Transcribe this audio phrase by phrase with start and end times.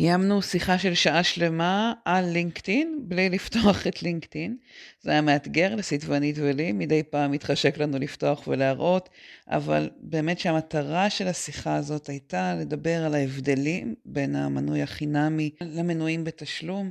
[0.00, 4.56] קיימנו שיחה של שעה שלמה על לינקדאין, בלי לפתוח את לינקדאין.
[5.00, 9.08] זה היה מאתגר לסטבנית ולי, מדי פעם התחשק לנו לפתוח ולהראות,
[9.48, 16.90] אבל באמת שהמטרה של השיחה הזאת הייתה לדבר על ההבדלים בין המנוי החינמי למנויים בתשלום.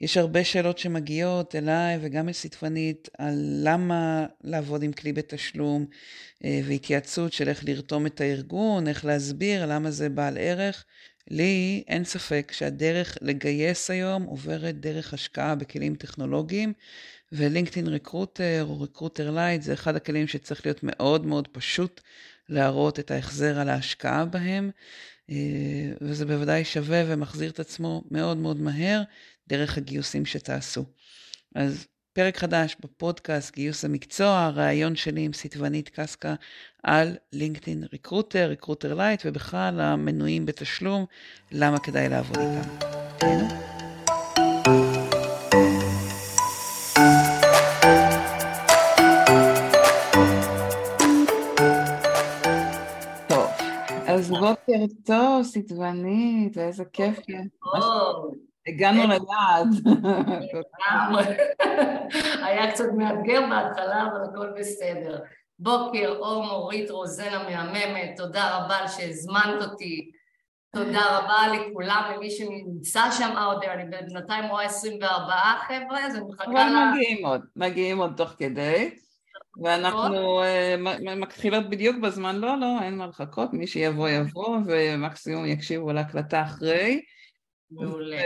[0.00, 5.86] יש הרבה שאלות שמגיעות אליי וגם אל סטפנית על למה לעבוד עם כלי בתשלום
[6.44, 10.84] אה, והתייעצות של איך לרתום את הארגון, איך להסביר למה זה בעל ערך.
[11.30, 16.72] לי אין ספק שהדרך לגייס היום עוברת דרך השקעה בכלים טכנולוגיים,
[17.32, 22.00] ו LinkedIn Recruiter או Recruiter Lite זה אחד הכלים שצריך להיות מאוד מאוד פשוט
[22.48, 24.70] להראות את ההחזר על ההשקעה בהם,
[25.30, 29.02] אה, וזה בוודאי שווה ומחזיר את עצמו מאוד מאוד מהר
[29.48, 30.84] דרך הגיוסים שתעשו.
[31.54, 36.34] אז פרק חדש בפודקאסט גיוס המקצוע, ראיון שלי עם סיתונית קסקה
[36.82, 41.04] על LinkedIn Recruiter, Recruiter Lite, ובכלל המנויים בתשלום,
[41.52, 42.68] למה כדאי לעבוד איתם.
[43.18, 43.48] תהנו.
[53.28, 53.50] טוב,
[54.06, 57.18] אז בוקר טוב, סיתונית, ואיזה כיף.
[58.66, 59.68] הגענו ליעד.
[62.46, 65.18] היה קצת מאתגר בהתחלה, אבל הכל בסדר.
[65.58, 70.10] בוקר, אור מורית רוזן המהממת, תודה רבה שהזמנת אותי.
[70.74, 75.34] תודה רבה לכולם, למי שנמצא שם there, אני בינתיים רואה 24
[75.66, 76.56] חבר'ה, אז אני מחכה ל...
[76.56, 78.90] אבל מגיעים עוד, מגיעים עוד תוך כדי.
[79.62, 85.92] ואנחנו uh, מתחילות בדיוק בזמן, לא, לא, אין מה לחכות, מי שיבוא יבוא, ומקסימום יקשיבו
[85.92, 87.00] להקלטה אחרי.
[87.74, 88.16] מעולה.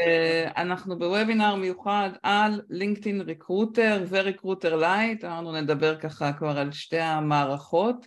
[0.57, 6.99] אנחנו בוובינר מיוחד על LinkedIn Recruiter ו Recruiter Lite, אמרנו נדבר ככה כבר על שתי
[6.99, 8.07] המערכות,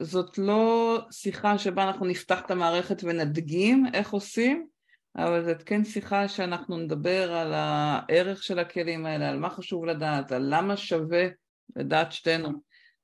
[0.00, 4.66] וזאת לא שיחה שבה אנחנו נפתח את המערכת ונדגים איך עושים,
[5.16, 10.32] אבל זאת כן שיחה שאנחנו נדבר על הערך של הכלים האלה, על מה חשוב לדעת,
[10.32, 11.26] על למה שווה
[11.76, 12.48] לדעת שתינו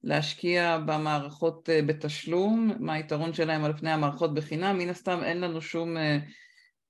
[0.05, 5.61] להשקיע במערכות אה, בתשלום, מה היתרון שלהם על פני המערכות בחינם, מן הסתם אין לנו
[5.61, 6.19] שום אה,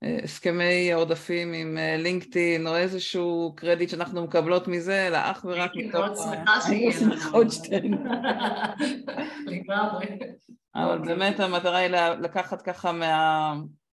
[0.03, 5.95] אה, הסכמי עודפים עם לינקדאין או איזשהו קרדיט שאנחנו מקבלות מזה, אלא אך ורק מתוך...
[5.95, 7.97] הייתי מאוד שמחה שיהיה לנו.
[9.47, 10.07] לגמרי.
[10.75, 12.93] אבל באמת המטרה היא לקחת ככה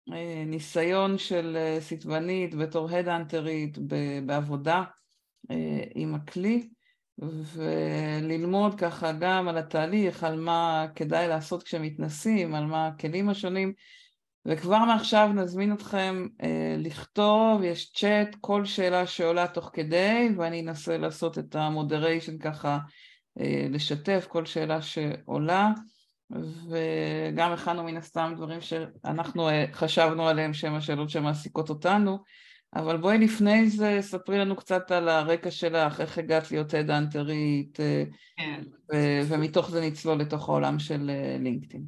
[0.07, 3.77] מהניסיון של סטבנית בתור הדאנטרית
[4.25, 4.83] בעבודה
[5.95, 6.69] עם הכלי
[7.19, 13.73] וללמוד ככה גם על התהליך, על מה כדאי לעשות כשמתנסים, על מה הכלים השונים.
[14.47, 20.97] וכבר מעכשיו נזמין אתכם אה, לכתוב, יש צ'אט, כל שאלה שעולה תוך כדי ואני אנסה
[20.97, 22.79] לעשות את המודריישן ככה,
[23.39, 25.71] אה, לשתף כל שאלה שעולה.
[26.69, 32.17] וגם הכנו מן הסתם דברים שאנחנו אה, חשבנו עליהם שהם השאלות שמעסיקות אותנו
[32.75, 38.03] אבל בואי לפני זה, ספרי לנו קצת על הרקע שלך, איך הגעת להיות הדאנטרית, אה,
[38.37, 38.61] כן.
[39.29, 41.83] ומתוך זה נצלול לתוך העולם של אה, לינקדאין.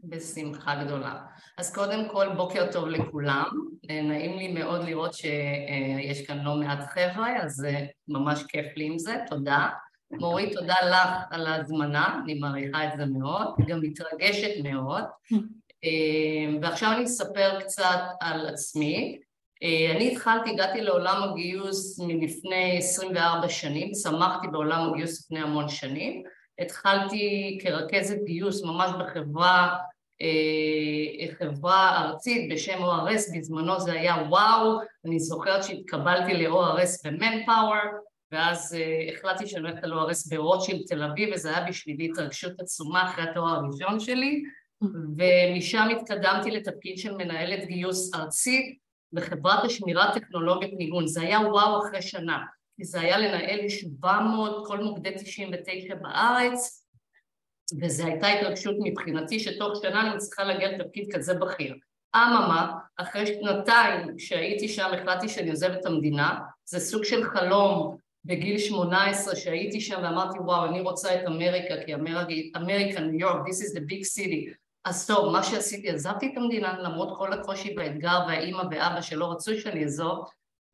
[0.00, 1.22] בשמחה גדולה.
[1.58, 3.44] אז קודם כל, בוקר טוב לכולם.
[3.90, 7.66] אה, נעים לי מאוד לראות שיש כאן לא מעט חבר'ה, אז
[8.08, 9.68] ממש כיף לי עם זה, תודה.
[10.10, 15.04] מורי, תודה לך על ההזמנה, אני מעריכה את זה מאוד, גם מתרגשת מאוד.
[16.62, 19.18] ועכשיו אני אספר קצת על עצמי.
[19.62, 26.22] אה, אני התחלתי, הגעתי לעולם הגיוס מלפני 24 שנים, צמחתי בעולם הגיוס לפני המון שנים,
[26.58, 29.76] התחלתי כרכזת גיוס ממש בחברה,
[30.22, 37.76] אה, חברה ארצית בשם ORS, בזמנו זה היה וואו, אני זוכרת שהתקבלתי ל-ORS במנפאוור
[38.32, 43.24] ואז uh, החלטתי שאני הולכת ל-ORS ברוטשילד תל אביב וזה היה בשבילי התרגשות עצומה אחרי
[43.30, 44.42] התואר הראשון שלי.
[45.16, 48.78] ומשם התקדמתי לתפקיד של מנהלת גיוס ארצית
[49.12, 52.38] בחברת השמירת טכנולוגיות ניגון, זה היה וואו אחרי שנה,
[52.76, 56.86] כי זה היה לנהל 700 כל מוקדי 99 בארץ,
[57.80, 61.74] וזו הייתה התרגשות מבחינתי שתוך שנה אני צריכה להגיע לתפקיד כזה בכיר.
[62.16, 68.58] אממה, אחרי שנתיים שהייתי שם החלטתי שאני עוזבת את המדינה, זה סוג של חלום בגיל
[68.58, 71.94] 18 שהייתי שם ואמרתי וואו אני רוצה את אמריקה כי
[72.56, 76.78] אמריקה, ניו יורק, this is the big city אז טוב, מה שעשיתי, עזבתי את המדינה
[76.78, 80.24] למרות כל הקושי והאתגר והאימא ואבא שלא רצו שאני אעזוב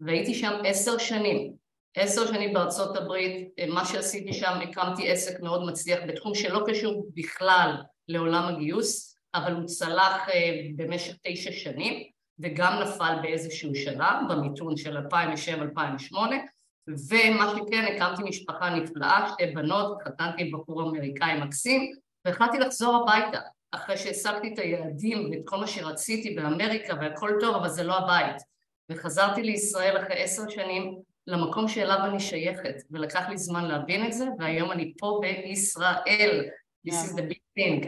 [0.01, 1.53] והייתי שם עשר שנים,
[1.97, 7.75] עשר שנים בארצות הברית, מה שעשיתי שם, הקמתי עסק מאוד מצליח בתחום שלא קשור בכלל
[8.09, 12.03] לעולם הגיוס, אבל הוא צלח אה, במשך תשע שנים
[12.39, 16.15] וגם נפל באיזשהו שלב במיתון של 2007-2008
[16.89, 21.93] ומה שכן, הקמתי משפחה נפלאה, שתי בנות, חתנתי בחור אמריקאי מקסים
[22.25, 23.39] והחלטתי לחזור הביתה
[23.73, 28.43] אחרי שהשגתי את היעדים ואת כל מה שרציתי באמריקה והכל טוב, אבל זה לא הבית.
[28.91, 34.25] וחזרתי לישראל אחרי עשר שנים למקום שאליו אני שייכת, ולקח לי זמן להבין את זה,
[34.39, 36.45] והיום אני פה בישראל.
[36.89, 37.87] This is the big thing.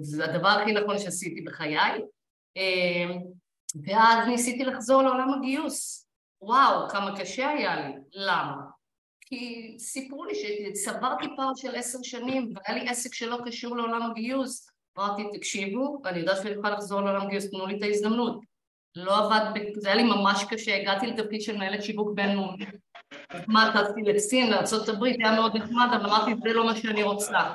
[0.00, 2.00] זה הדבר הכי נכון שעשיתי בחיי.
[3.86, 6.08] ואז ניסיתי לחזור לעולם הגיוס.
[6.42, 7.94] וואו, כמה קשה היה לי.
[8.12, 8.54] למה?
[9.20, 14.70] כי סיפרו לי שצברתי פער של עשר שנים והיה לי עסק שלא קשור לעולם הגיוס.
[14.98, 18.40] אמרתי, תקשיבו, אני יודעת שאני יכולה לחזור לעולם הגיוס, תנו לי את ההזדמנות.
[18.96, 22.64] לא עבד, זה היה לי ממש קשה, הגעתי לתפקיד של מנהלת שיווק בינלאומי.
[23.46, 27.54] מה, טסתי לסין, לארה"ב, היה מאוד נחמד, אבל אמרתי, זה לא מה שאני רוצה.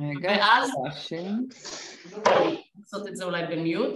[0.00, 0.70] רגע, ואז...
[2.78, 3.94] לעשות את זה אולי במיוט.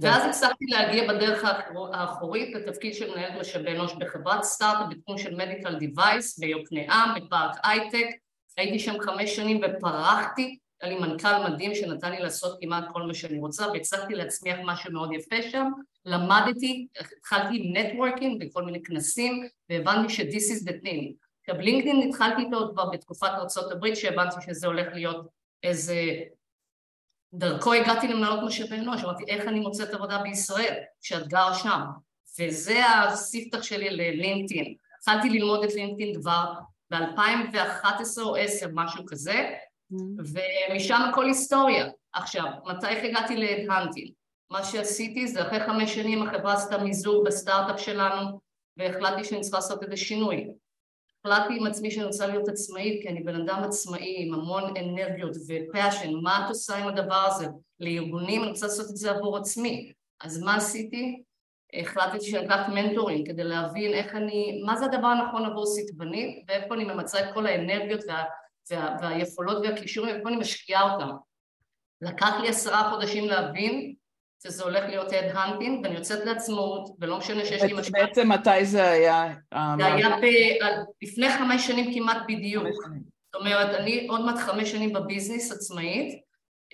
[0.00, 1.44] ואז הצלחתי להגיע בדרך
[1.92, 8.06] האחורית לתפקיד של מנהלת משאבי אנוש בחברת סטארט-אפ בתחום של מדיקל דיווייס ביוקנעם, בפארק הייטק,
[8.56, 13.14] הייתי שם חמש שנים ופרחתי, היה לי מנכ"ל מדהים שנתן לי לעשות כמעט כל מה
[13.14, 15.66] שאני רוצה והצלחתי להצמיח משהו מאוד יפה שם,
[16.04, 16.86] למדתי,
[17.18, 21.12] התחלתי עם נטוורקינג בכל מיני כנסים והבנתי ש-this is the thing.
[21.40, 25.26] עכשיו לינקדאין התחלתי איתו כבר בתקופת ארה"ב שהבנתי שזה הולך להיות
[25.62, 26.14] איזה
[27.34, 27.72] דרכו.
[27.72, 31.80] הגעתי למנהלות משאבי אנוש, אמרתי איך אני מוצאת עבודה בישראל כשאת גרה שם?
[32.40, 34.74] וזה הספתח שלי ללינקדאין.
[34.98, 36.52] התחלתי ללמוד את לינקדאין כבר
[36.90, 39.50] ב-2011 או 10 משהו כזה
[40.18, 44.10] ומשם הכל היסטוריה עכשיו מתי הגעתי ל headhunting
[44.50, 48.40] מה שעשיתי זה אחרי חמש שנים החברה עשתה מיזוג בסטארט-אפ שלנו
[48.76, 50.48] והחלטתי שאני צריכה לעשות איזה שינוי
[51.24, 55.36] החלטתי עם עצמי שאני רוצה להיות עצמאית כי אני בן אדם עצמאי עם המון אנרגיות
[55.48, 57.46] ו passion, מה את עושה עם הדבר הזה?
[57.80, 59.92] לארגונים אני רוצה לעשות את זה עבור עצמי.
[60.20, 61.22] אז מה עשיתי?
[61.74, 66.74] החלטתי שאני אקח מנטורים כדי להבין איך אני, מה זה הדבר הנכון עבור סיתונית ואיפה
[66.74, 68.24] אני ממצה את כל האנרגיות וה,
[68.70, 71.10] וה, והיכולות והכישורים ואיפה אני משקיעה אותם.
[72.00, 73.94] לקח לי עשרה חודשים להבין
[74.42, 78.06] שזה הולך להיות headhunting, ואני יוצאת לעצמאות, ולא משנה שיש לי משמעות.
[78.06, 79.34] בעצם מתי זה היה?
[79.78, 80.24] זה היה ב...
[81.02, 82.64] לפני חמש שנים כמעט בדיוק.
[83.32, 86.20] זאת אומרת, אני עוד מעט חמש שנים ב business עצמאית,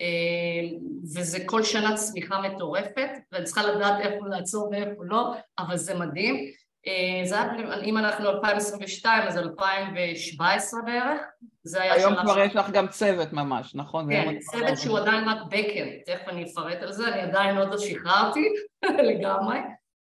[0.01, 0.77] אה,
[1.15, 6.51] וזה כל שנה צמיחה מטורפת, ואני צריכה לדעת איפה לעצור ואיפה לא, אבל זה מדהים.
[6.87, 11.21] אה, זה היה, אם אנחנו 2022 אז 2017 בערך,
[11.63, 14.13] זה היה היום כבר יש לך גם צוות ממש, נכון?
[14.13, 17.77] כן, צוות שהוא עדיין רק בקר, תכף אני אפרט על זה, אני עדיין עוד לא
[17.77, 18.49] שחררתי
[19.09, 19.57] לגמרי.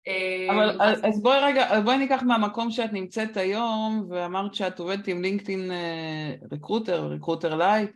[0.08, 5.22] אה, אבל אז בואי רגע, בואי ניקח מהמקום שאת נמצאת היום, ואמרת שאת עובדת עם
[5.22, 5.72] לינקדאין
[6.52, 7.92] Recruiter, Recruiter Lite,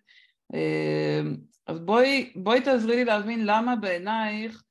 [1.67, 4.63] אז בואי, בואי תעזרי לי להבין למה בעינייך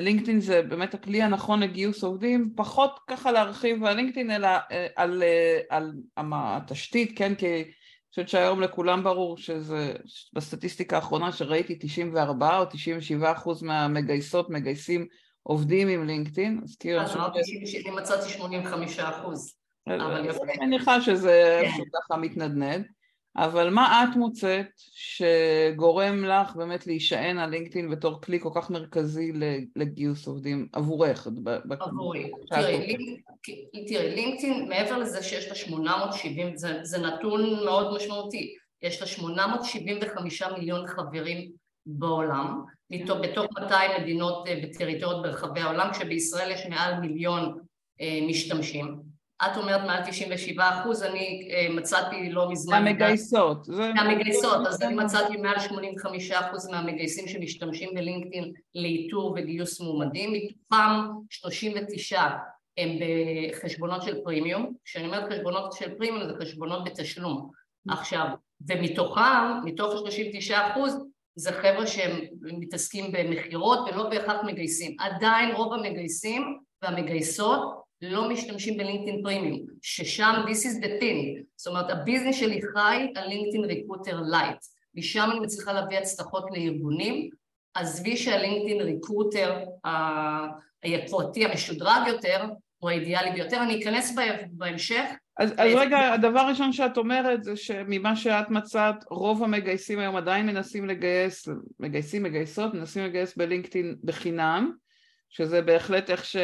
[0.00, 5.22] לינקדאין זה באמת הכלי הנכון לגיוס עובדים, פחות ככה להרחיב על לינקדאין אלא אה, על,
[5.22, 7.64] אה, על, על התשתית, כן, כי אני
[8.10, 9.92] חושבת שהיום לכולם ברור שזה,
[10.32, 15.06] בסטטיסטיקה האחרונה שראיתי 94 או 97 אחוז מהמגייסות מגייסים
[15.42, 17.00] עובדים עם לינקדאין, אז כאילו...
[17.00, 19.54] אז אמרתי שאני מצאתי 85 אחוז.
[19.86, 20.28] אני
[20.60, 21.84] מניחה שזה כן.
[21.94, 22.86] ככה מתנדנד.
[23.36, 29.32] אבל מה את מוצאת שגורם לך באמת להישען על לינקדאין בתור כלי כל כך מרכזי
[29.76, 31.28] לגיוס עובדים עבורך?
[31.70, 32.30] עבורי.
[32.50, 40.42] תראי, לינקדאין, מעבר לזה שיש לה 870, זה, זה נתון מאוד משמעותי, יש לה 875
[40.42, 41.50] מיליון חברים
[41.86, 47.58] בעולם, מתוך, בתוך 200 מדינות אה, וטריטוריות ברחבי העולם, כשבישראל יש מעל מיליון
[48.00, 49.13] אה, משתמשים.
[49.42, 52.84] את אומרת מעל 97 אחוז, אני אה, מצאתי לא מזמן...
[52.84, 53.68] מהמגייסות.
[53.68, 62.22] מהמגייסות, אז אני מצאתי מעל 85 אחוז מהמגייסים שמשתמשים בלינקדאין לאיתור וגיוס מועמדים, מתוכם 39
[62.78, 62.88] הם
[63.50, 67.50] בחשבונות של פרימיום, כשאני אומרת חשבונות של פרימיום זה חשבונות בתשלום.
[67.88, 68.26] עכשיו,
[68.68, 71.04] ומתוכם, מתוך 39 אחוז,
[71.36, 74.96] זה חבר'ה שהם מתעסקים במכירות ולא בהכרח מגייסים.
[74.98, 81.90] עדיין רוב המגייסים והמגייסות לא משתמשים בלינקדאין פרימיום, ששם this is the thing, זאת אומרת
[81.90, 84.58] הביזנס שלי חי על לינקדאין Recruiter Lite,
[84.94, 87.30] משם אני מצליחה להביא הצלחות לארגונים,
[87.74, 89.58] עזבי שהלינקדאין Recruiter
[90.82, 92.44] היפרתי המשודרג יותר
[92.78, 94.16] הוא האידיאלי ביותר, אני אכנס
[94.50, 95.04] בהמשך.
[95.38, 100.46] אז, אז רגע, הדבר הראשון שאת אומרת זה שממה שאת מצאת, רוב המגייסים היום עדיין
[100.46, 101.48] מנסים לגייס,
[101.80, 104.72] מגייסים, מגייסות, מנסים לגייס בלינקדאין בחינם,
[105.28, 106.36] שזה בהחלט איך ש...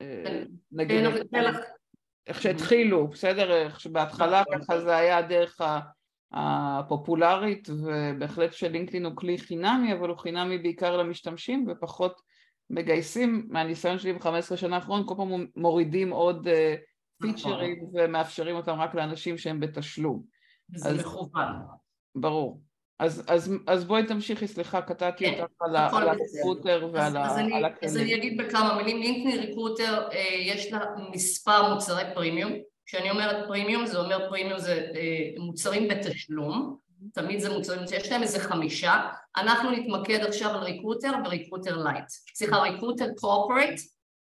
[0.00, 1.04] אה, נגיד,
[2.26, 3.52] איך שהתחילו, בסדר?
[3.52, 4.62] איך שבהתחלה נכון.
[4.62, 5.60] ככה זה היה הדרך
[6.32, 12.20] הפופולרית, ובהחלט שלינקדאין הוא כלי חינמי, אבל הוא חינמי בעיקר למשתמשים ופחות
[12.70, 16.48] מגייסים, מהניסיון שלי ב-15 שנה האחרון, כל פעם מורידים עוד
[17.22, 18.00] פיצ'רים אה, נכון.
[18.04, 20.22] ומאפשרים אותם רק לאנשים שהם בתשלום.
[20.74, 21.52] זה מכוון.
[22.14, 22.60] ברור.
[22.98, 27.64] אז, אז, אז בואי תמשיכי, סליחה, קטעתי כן, אותך על, על הריקרוטר ועל אז, על
[27.64, 27.90] הכלים.
[27.90, 32.52] אז אני אגיד בכמה מילים, לינקדאין ריקרוטר אה, יש לה מספר מוצרי פרימיום,
[32.86, 36.76] כשאני אומרת פרימיום זה אומר פרימיום זה אה, מוצרים בתשלום,
[37.14, 42.08] תמיד זה מוצרים, יש להם איזה חמישה, אנחנו נתמקד עכשיו על Recruiter ו Recruiter Lite,
[42.34, 43.74] סליחה Recruiter Corporate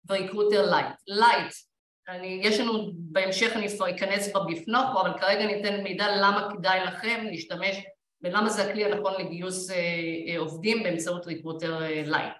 [0.09, 1.53] ו Recruiter Lite, Lite,
[2.41, 7.25] יש לנו בהמשך אני כבר אכנס בה בפנוך אבל כרגע ניתן מידע למה כדאי לכם
[7.25, 7.77] להשתמש
[8.21, 9.75] ולמה זה הכלי הנכון לגיוס אה,
[10.27, 12.37] אה, עובדים באמצעות Recruiter Lite.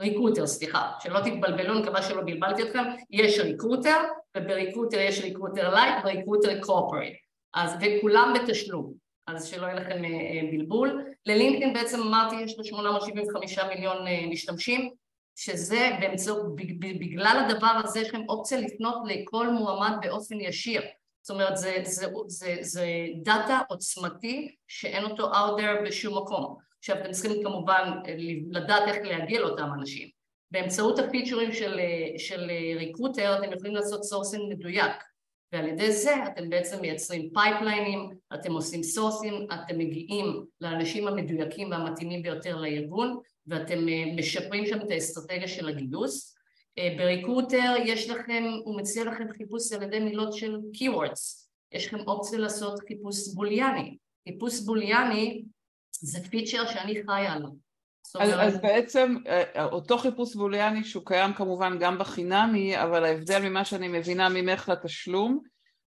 [0.00, 3.96] Recruiter, סליחה, שלא תתבלבלו, אני מקווה שלא בלבלתי אתכם, יש Recruiter,
[4.36, 7.12] וב Recruiter יש Recruiter Lite ו Recruiter Corporate,
[7.54, 8.92] אז וכולם בתשלום,
[9.26, 11.04] אז שלא יהיה לכם אה, בלבול.
[11.26, 13.98] ללינקדאין בעצם אמרתי יש לו 875 מיליון
[14.30, 14.90] משתמשים,
[15.36, 20.82] שזה באמצעות, בגלל הדבר הזה יש לכם אופציה לפנות לכל מועמד באופן ישיר
[21.22, 22.86] זאת אומרת זה, זה, זה, זה
[23.22, 26.56] דאטה עוצמתי שאין אותו out there בשום מקום.
[26.78, 27.90] עכשיו אתם צריכים כמובן
[28.50, 30.08] לדעת איך להגיע לאותם אנשים.
[30.50, 31.80] באמצעות הפיצ'רים של,
[32.18, 34.92] של Recruiter אתם יכולים לעשות sourcing מדויק
[35.52, 42.22] ועל ידי זה אתם בעצם מייצרים פייפליינים, אתם עושים סורסים, אתם מגיעים לאנשים המדויקים והמתאימים
[42.22, 43.78] ביותר לארגון ואתם
[44.16, 46.41] משפרים שם את האסטרטגיה של הגיוס אה,
[46.76, 51.98] ב Recruiter יש לכם, הוא מציע לכם חיפוש על ידי מילות של keywords, יש לכם
[52.06, 53.96] אופציה לעשות חיפוש בוליאני,
[54.28, 55.42] חיפוש בוליאני
[55.92, 57.50] זה פיצ'ר שאני חיה עליו.
[58.20, 63.64] אז, אז בעצם אה, אותו חיפוש בוליאני שהוא קיים כמובן גם בחינמי, אבל ההבדל ממה
[63.64, 65.42] שאני מבינה ממך לתשלום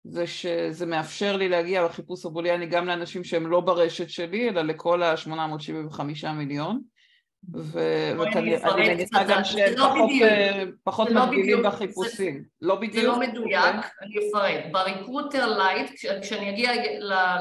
[0.05, 5.03] זה שזה מאפשר לי להגיע בחיפוש הבוליאני גם לאנשים שהם לא ברשת שלי, אלא לכל
[5.03, 6.83] ה-875 מיליון.
[7.51, 9.95] ואני מניחה גם שהם לא
[10.85, 12.95] פחות לא מגבילים בחיפושים, לא בדיוק.
[12.95, 14.65] זה לא מדויק, אני אפרט.
[14.73, 15.91] ב Recruiter Lite,
[16.23, 16.71] כשאני אגיע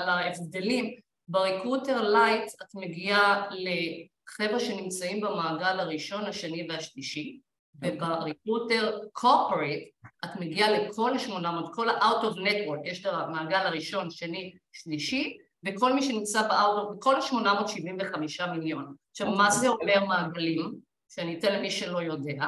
[0.06, 0.96] להבדלים,
[1.28, 7.40] ב Recruiter Lite את מגיעה לחבר'ה שנמצאים במעגל הראשון, השני והשלישי,
[7.82, 9.80] וב Recruiter Corporate
[10.26, 15.94] את מגיעה לכל 800, כל ה-out of network, יש את המעגל הראשון, שני, שלישי, וכל
[15.94, 18.96] מי שנמצא ב out of, בכל ה-875 מיליון.
[19.12, 20.92] עכשיו, מה זה אומר מעגלים?
[21.10, 22.48] שאני אתן למי שלא יודע.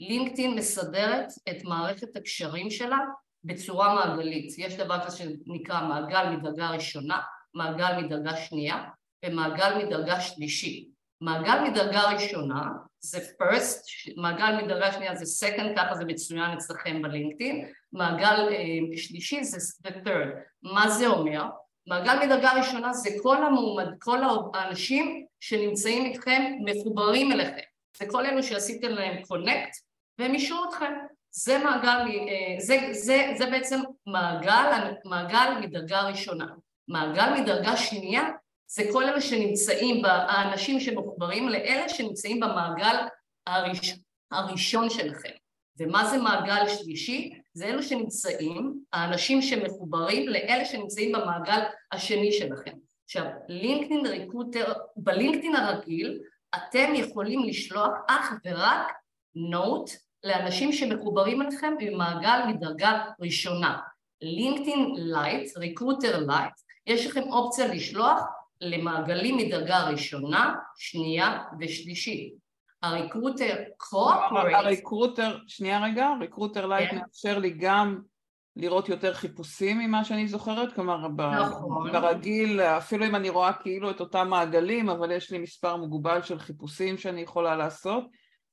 [0.00, 2.98] לינקדאין מסדרת את מערכת הקשרים שלה
[3.44, 4.58] בצורה מעגלית.
[4.58, 7.20] יש דבר כזה שנקרא מעגל מדרגה ראשונה,
[7.54, 8.84] מעגל מדרגה שנייה
[9.24, 10.88] ומעגל מדרגה שלישית.
[11.20, 12.62] מעגל מדרגה ראשונה
[13.00, 19.44] זה first, מעגל מדרגה שנייה זה second, ככה זה מצוין אצלכם בלינקדאין, מעגל אה, שלישי
[19.44, 20.28] זה the third.
[20.62, 21.44] מה זה אומר?
[21.88, 24.18] מעגל מדרגה ראשונה זה כל המועמד, כל
[24.54, 27.60] האנשים שנמצאים איתכם מחוברים אליכם.
[27.98, 29.76] זה כל אלו שעשיתם להם קונקט
[30.18, 30.92] והם אישרו אתכם.
[31.30, 36.46] זה מעגל, אה, זה, זה, זה בעצם מעגל, מעגל מדרגה ראשונה.
[36.88, 38.22] מעגל מדרגה שנייה
[38.70, 42.96] זה כל אלה שנמצאים, האנשים שמחוברים לאלה שנמצאים במעגל
[43.46, 43.94] הראש,
[44.32, 45.30] הראשון שלכם.
[45.78, 47.37] ומה זה מעגל שלישי?
[47.52, 51.60] זה אלו שנמצאים, האנשים שמחוברים לאלה שנמצאים במעגל
[51.92, 52.72] השני שלכם.
[53.04, 56.20] עכשיו, לינקדאין ריקרוטר, בלינקדאין הרגיל
[56.54, 58.92] אתם יכולים לשלוח אך ורק
[59.34, 59.90] note
[60.24, 63.78] לאנשים שמחוברים אליכם במעגל מדרגה ראשונה.
[64.22, 66.54] לינקדאין Lite, Recruiter Lite,
[66.86, 68.22] יש לכם אופציה לשלוח
[68.60, 72.47] למעגלים מדרגה ראשונה, שנייה ושלישית.
[72.82, 74.52] ה Recruiter Corporate...
[74.54, 76.96] ה Recruiter, שנייה רגע, ה Recruiter Lite כן.
[76.96, 78.00] מאפשר לי גם
[78.56, 81.92] לראות יותר חיפושים ממה שאני זוכרת, כלומר נכון.
[81.92, 86.38] ברגיל, אפילו אם אני רואה כאילו את אותם מעגלים, אבל יש לי מספר מוגבל של
[86.38, 88.04] חיפושים שאני יכולה לעשות,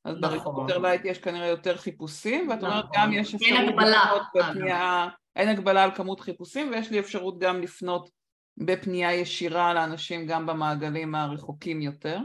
[0.06, 0.30] אז נכון.
[0.30, 2.98] ב Recruiter Lite יש כנראה יותר חיפושים, ואת אומרת נכון.
[2.98, 3.76] גם יש אפשרות...
[4.36, 8.10] בפנייה, אין הגבלה על כמות חיפושים, ויש לי אפשרות גם לפנות
[8.58, 12.20] בפנייה ישירה לאנשים גם במעגלים הרחוקים יותר.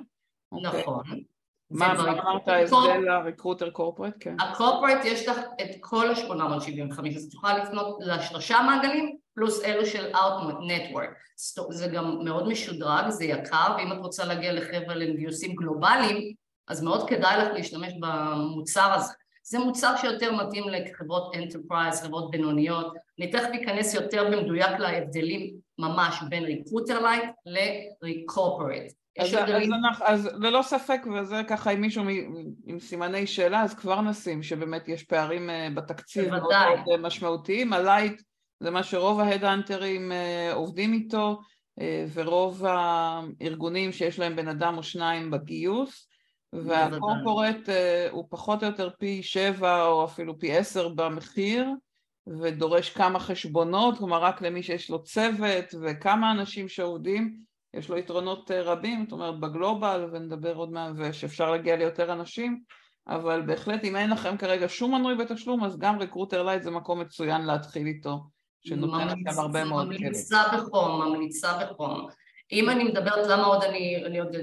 [0.52, 0.80] אוקיי.
[0.80, 1.04] נכון.
[1.06, 1.29] Okay.
[1.70, 4.14] מה אמרת ההבדל ל Recruiter Corporate?
[4.20, 4.36] כן.
[4.40, 9.86] ה Corporate יש לך את כל ה-875, אז את יכולה לפנות לשלושה מעגלים פלוס אלו
[9.86, 11.14] של Out of Network.
[11.70, 16.32] זה גם מאוד משודרג, זה יקר, ואם את רוצה להגיע לחבר'ה לגיוסים גלובליים,
[16.68, 19.12] אז מאוד כדאי לך להשתמש במוצר הזה.
[19.42, 22.94] זה מוצר שיותר מתאים לחברות enterprise, חברות בינוניות.
[23.18, 27.00] אני תכף אכנס יותר במדויק להבדלים ממש בין Recruiter
[27.46, 28.99] Lite ל Recruiter Corporate.
[29.18, 32.04] אז, אז, אנחנו, אז ללא ספק, וזה ככה עם מישהו
[32.66, 37.72] עם סימני שאלה, אז כבר נשים שבאמת יש פערים אה, בתקציב מאוד מאוד אה, משמעותיים.
[37.72, 38.22] ה Lite
[38.60, 41.40] זה מה שרוב ההדהאנטרים אה, עובדים איתו,
[42.12, 46.08] ורוב הארגונים שיש להם בן אדם או שניים בגיוס,
[46.52, 47.68] וה Corporate
[48.10, 51.68] הוא פחות או יותר פי שבע או אפילו פי עשר במחיר,
[52.26, 57.40] ודורש כמה חשבונות, כלומר רק למי שיש לו צוות וכמה אנשים שעובדים,
[57.74, 62.60] יש לו יתרונות רבים, זאת אומרת בגלובל, ונדבר עוד מעט, ושאפשר להגיע ליותר אנשים,
[63.08, 67.00] אבל בהחלט אם אין לכם כרגע שום מנוי בתשלום, אז גם Recruiter Lite זה מקום
[67.00, 68.18] מצוין להתחיל איתו,
[68.60, 70.02] שנותן לכם הרבה מאוד כלים.
[70.02, 72.06] ממליצה בחום, ממליצה בחום.
[72.52, 74.36] אם אני מדברת למה עוד אני, אני עוד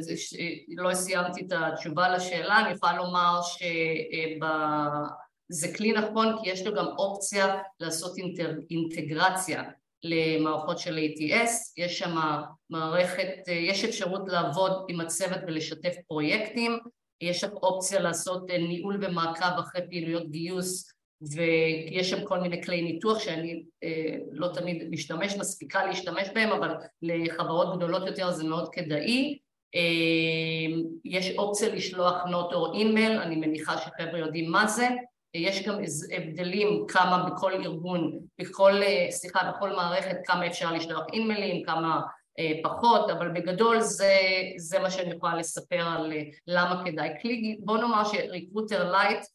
[0.77, 3.39] לא סיימתי את התשובה לשאלה, אני יכולה לומר
[5.51, 9.63] שזה כלי נכון כי יש לו גם אופציה לעשות אינטר, אינטגרציה
[10.03, 12.15] למערכות של ATS, יש שם
[12.69, 16.79] מערכת, יש אפשרות לעבוד עם הצוות ולשתף פרויקטים,
[17.21, 23.19] יש שם אופציה לעשות ניהול ומעקב אחרי פעילויות גיוס ויש שם כל מיני כלי ניתוח
[23.19, 26.69] שאני אה, לא תמיד משתמש, מספיקה להשתמש בהם, אבל
[27.01, 29.37] לחברות גדולות יותר זה מאוד כדאי.
[29.75, 34.87] אה, יש אופציה לשלוח נוט או אימייל, אני מניחה שחבר'ה יודעים מה זה.
[35.33, 35.75] יש גם
[36.17, 42.01] הבדלים כמה בכל ארגון, בכל, אה, סליחה, בכל מערכת כמה אפשר לשלוח אימיילים, כמה
[42.39, 44.13] אה, פחות, אבל בגדול זה,
[44.57, 47.09] זה מה שאני יכולה לספר על אה, למה כדאי.
[47.21, 49.25] כלי, בוא נאמר ש Recruiter Lite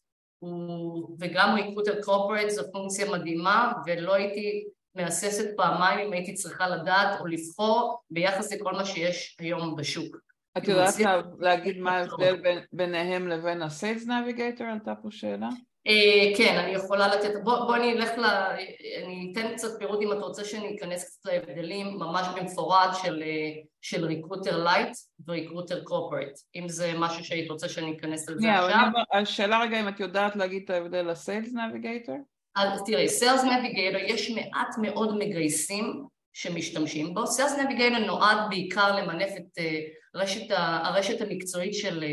[1.21, 7.27] וגם Recruiter Corporate זו פונקציה מדהימה ולא הייתי מהססת פעמיים אם הייתי צריכה לדעת או
[7.27, 10.17] לבחור ביחס לכל מה שיש היום בשוק.
[10.59, 10.95] את יודעת
[11.39, 12.37] להגיד מה ההבדל
[12.73, 14.65] ביניהם לבין ה-Sales Navigator?
[14.65, 15.49] עלתה פה שאלה?
[15.87, 18.25] אה, כן, אני יכולה לתת, בוא אני אלך ל...
[19.05, 23.63] אני אתן קצת פירוט אם אתה רוצה שאני אכנס קצת להבדלים ממש במפורט של, אה,
[23.81, 24.97] של Recruiter Lite
[25.29, 28.89] ו Recruiter Corporate אם זה משהו שהיית רוצה שאני אכנס לזה yeah, עכשיו.
[29.13, 32.19] השאלה רגע אם את יודעת להגיד את ההבדל ל Sales Navigator?
[32.57, 39.31] אז תראי, Sales Navigator יש מעט מאוד מגייסים שמשתמשים בו, Sales Navigator נועד בעיקר למנף
[39.37, 39.81] את אה,
[40.15, 42.05] רשת, הרשת המקצועית של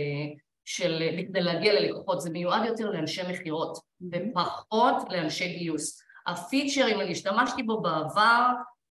[0.69, 3.77] של, כדי להגיע ללקוחות, זה מיועד יותר לאנשי מכירות
[4.11, 6.01] ופחות לאנשי גיוס.
[6.27, 8.47] הפיצ'רים, אני השתמשתי בו בעבר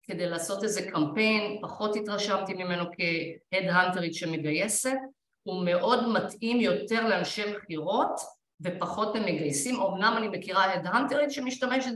[0.03, 4.97] כדי לעשות איזה קמפיין, פחות התרשמתי ממנו כהד-הנטרית שמגייסת,
[5.43, 8.19] הוא מאוד מתאים יותר לאנשי מכירות
[8.61, 11.93] ופחות למגייסים, אמנם אני מכירה הד-הנטרית שמשתמשת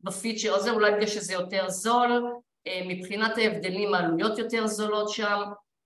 [0.00, 2.24] בפיצ'ר הזה, אולי בגלל שזה יותר זול,
[2.66, 5.40] אה, מבחינת ההבדלים העלויות יותר זולות שם,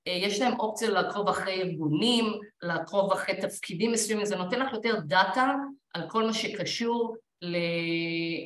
[0.07, 2.25] יש להם אופציה לעקוב אחרי ארגונים,
[2.62, 5.55] לעקוב אחרי תפקידים מסוימים, זה נותן לך יותר דאטה
[5.95, 7.16] על כל מה שקשור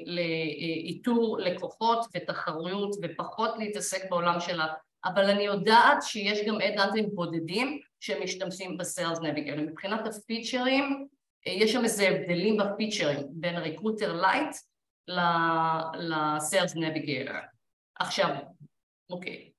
[0.07, 4.66] לאיתור לקוחות ותחרויות ופחות להתעסק בעולם שלה,
[5.05, 9.64] אבל אני יודעת שיש גם האדהנטרים בודדים שמשתמשים ב Sales Navigator.
[9.64, 11.07] מבחינת הפיצ'רים,
[11.46, 14.57] אה, יש שם איזה הבדלים בפיצ'רים בין recruiter lite
[15.99, 17.37] ל Sales Navigator.
[17.99, 18.35] עכשיו,
[19.11, 19.50] אוקיי,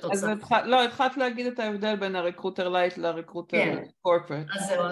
[0.00, 0.12] תוצאה.
[0.12, 0.52] אז התח...
[0.52, 3.64] לא, התחלת להגיד את ההבדל בין ה recruiter lite ל recruiter
[4.02, 4.46] corporate.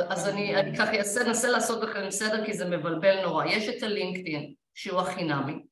[0.09, 3.44] אז אני, ככה אנסה לעשות לכם סדר כי זה מבלבל נורא.
[3.44, 5.62] יש את הלינקדאין שהוא החינמי,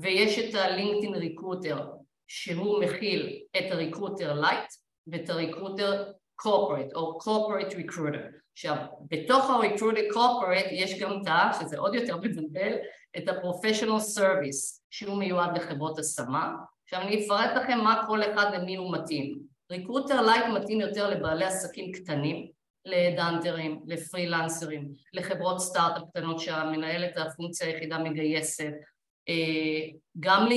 [0.00, 1.86] ויש את הלינקדאין recruiter
[2.28, 4.68] שהוא מכיל את ה recruiter lite
[5.06, 8.26] ואת ה recruiter corporate או corporate recruiter.
[8.52, 8.76] עכשיו,
[9.10, 12.72] בתוך ה recruiter corporate יש גם תא, שזה עוד יותר מבלבל,
[13.16, 16.52] את ה professional service שהוא מיועד לחברות השמה
[16.92, 19.38] עכשיו אני אפרט לכם מה כל אחד למי הוא מתאים.
[19.70, 22.48] recruiter lite מתאים יותר לבעלי עסקים קטנים,
[22.84, 28.72] להאדהנטרים, לפרילנסרים, לחברות סטארט-אפ קטנות שהמנהלת הפונקציה היחידה מגייסת,
[29.28, 29.34] אה,
[30.20, 30.48] גם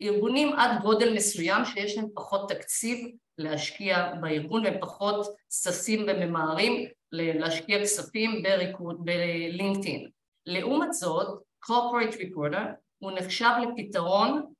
[0.00, 7.82] לארגונים עד גודל מסוים שיש להם פחות תקציב להשקיע בארגון והם פחות ששים וממהרים להשקיע
[7.82, 8.42] כספים
[8.98, 10.08] בלינקדאין.
[10.46, 12.62] לעומת זאת, corporate recruiter
[12.98, 14.52] הוא נחשב לפתרון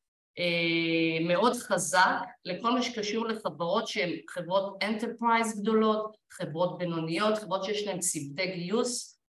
[1.26, 7.98] מאוד חזק לכל מה שקשור לחברות שהן חברות enterprise גדולות, חברות בינוניות, חברות שיש להן
[7.98, 9.20] צוותי גיוס.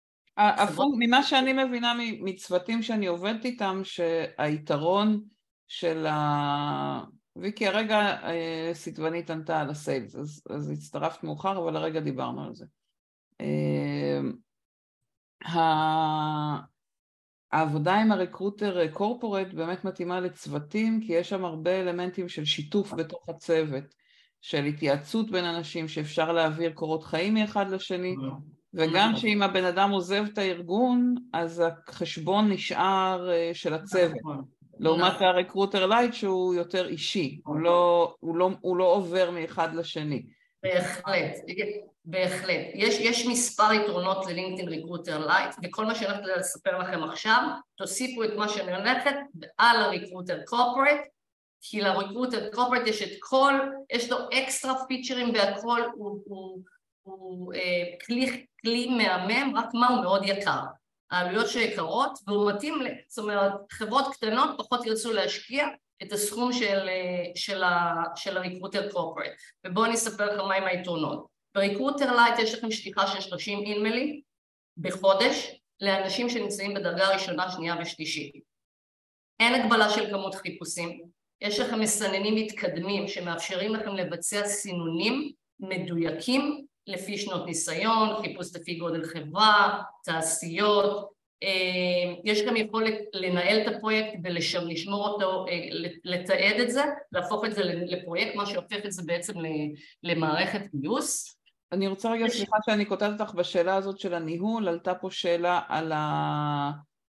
[0.56, 0.94] חברות...
[0.98, 5.22] ממה שאני מבינה מצוותים שאני עובדת איתם, שהיתרון
[5.68, 7.04] של ה...
[7.36, 12.44] ויקי, הרגע אה, סיטבנית ענתה על ה Sales, אז, אז הצטרפת מאוחר, אבל הרגע דיברנו
[12.44, 12.66] על זה.
[17.54, 22.44] אה, העבודה עם ה recruiter corporate באמת מתאימה לצוותים כי יש שם הרבה אלמנטים של
[22.44, 23.84] שיתוף בתוך הצוות,
[24.40, 28.14] של התייעצות בין אנשים שאפשר להעביר קורות חיים מאחד לשני
[28.74, 34.44] וגם שאם הבן אדם עוזב את הארגון אז החשבון נשאר אה, של הצוות נכון.
[34.78, 35.26] לעומת נכון.
[35.26, 40.22] ה recruiter lite שהוא יותר אישי, הוא לא, הוא, לא, הוא לא עובר מאחד לשני.
[40.62, 41.36] בהחלט.
[42.04, 42.66] בהחלט.
[42.74, 48.24] יש, יש מספר יתרונות ללינקדאין recruiter lite, וכל מה שאני הולכת לספר לכם עכשיו, תוסיפו
[48.24, 49.14] את מה שאני הולכת
[49.58, 51.00] על ה recruiter corporate,
[51.60, 53.54] כי ל recruiter corporate יש את כל,
[53.92, 56.62] יש לו אקסטרה פיצ'רים והכל, הוא, הוא,
[57.02, 60.60] הוא אה, כלי, כלי מהמם, רק מה הוא מאוד יקר.
[61.10, 65.66] העלויות שיקרות, והוא מתאים, זאת אומרת, חברות קטנות פחות ירצו להשקיע,
[66.02, 66.88] את הסכום של,
[67.34, 67.62] של,
[68.16, 69.32] של ה recruiter corporate
[69.66, 71.26] ובואו אני אספר לכם מהם היתרונות.
[71.54, 74.20] ב recruiter lite יש לכם שליחה של 30 אינמיילים
[74.76, 78.34] בחודש לאנשים שנמצאים בדרגה ראשונה, שנייה ושלישית.
[79.40, 81.02] אין הגבלה של כמות חיפושים.
[81.40, 89.04] יש לכם מסננים מתקדמים שמאפשרים לכם לבצע סינונים מדויקים לפי שנות ניסיון, חיפוש לפי גודל
[89.04, 91.17] חברה, תעשיות, אה,
[92.24, 95.68] יש גם יכולת לנהל את הפרויקט ולשמור אותו, אה,
[96.04, 99.34] לתעד את זה, להפוך את זה לפרויקט, מה שהופך את זה בעצם
[100.02, 101.38] למערכת גיוס.
[101.72, 105.92] אני רוצה רגע, סליחה שאני קוטעת אותך בשאלה הזאת של הניהול, עלתה פה שאלה על
[105.92, 106.70] ה...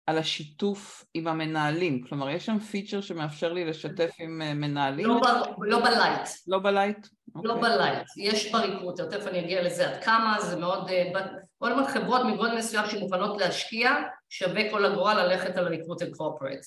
[0.07, 5.07] על השיתוף עם המנהלים, כלומר יש שם פיצ'ר שמאפשר לי לשתף עם אה, מנהלים?
[5.07, 5.27] לא, ב,
[5.63, 6.29] לא בלייט.
[6.47, 7.07] לא בלייט?
[7.45, 7.57] לא okay.
[7.57, 7.71] אוקיי.
[7.71, 10.91] ב lite, יש ב recruiter, תכף אני אגיע לזה עד כמה, זה מאוד,
[11.65, 13.91] כל הזמן חברות מגודל מסוים שמוכנות להשקיע,
[14.29, 16.61] שווה כל הגורל ללכת על recruiter corporate.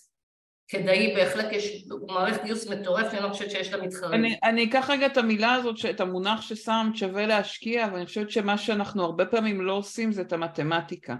[0.67, 4.13] כדאי בהחלט, יש מערכת גיוס מטורפת, אני לא חושבת שיש לה מתחרים.
[4.13, 8.57] אני, אני אקח רגע את המילה הזאת, את המונח ששמת, שווה להשקיע, ואני חושבת שמה
[8.57, 11.15] שאנחנו הרבה פעמים לא עושים זה את המתמטיקה.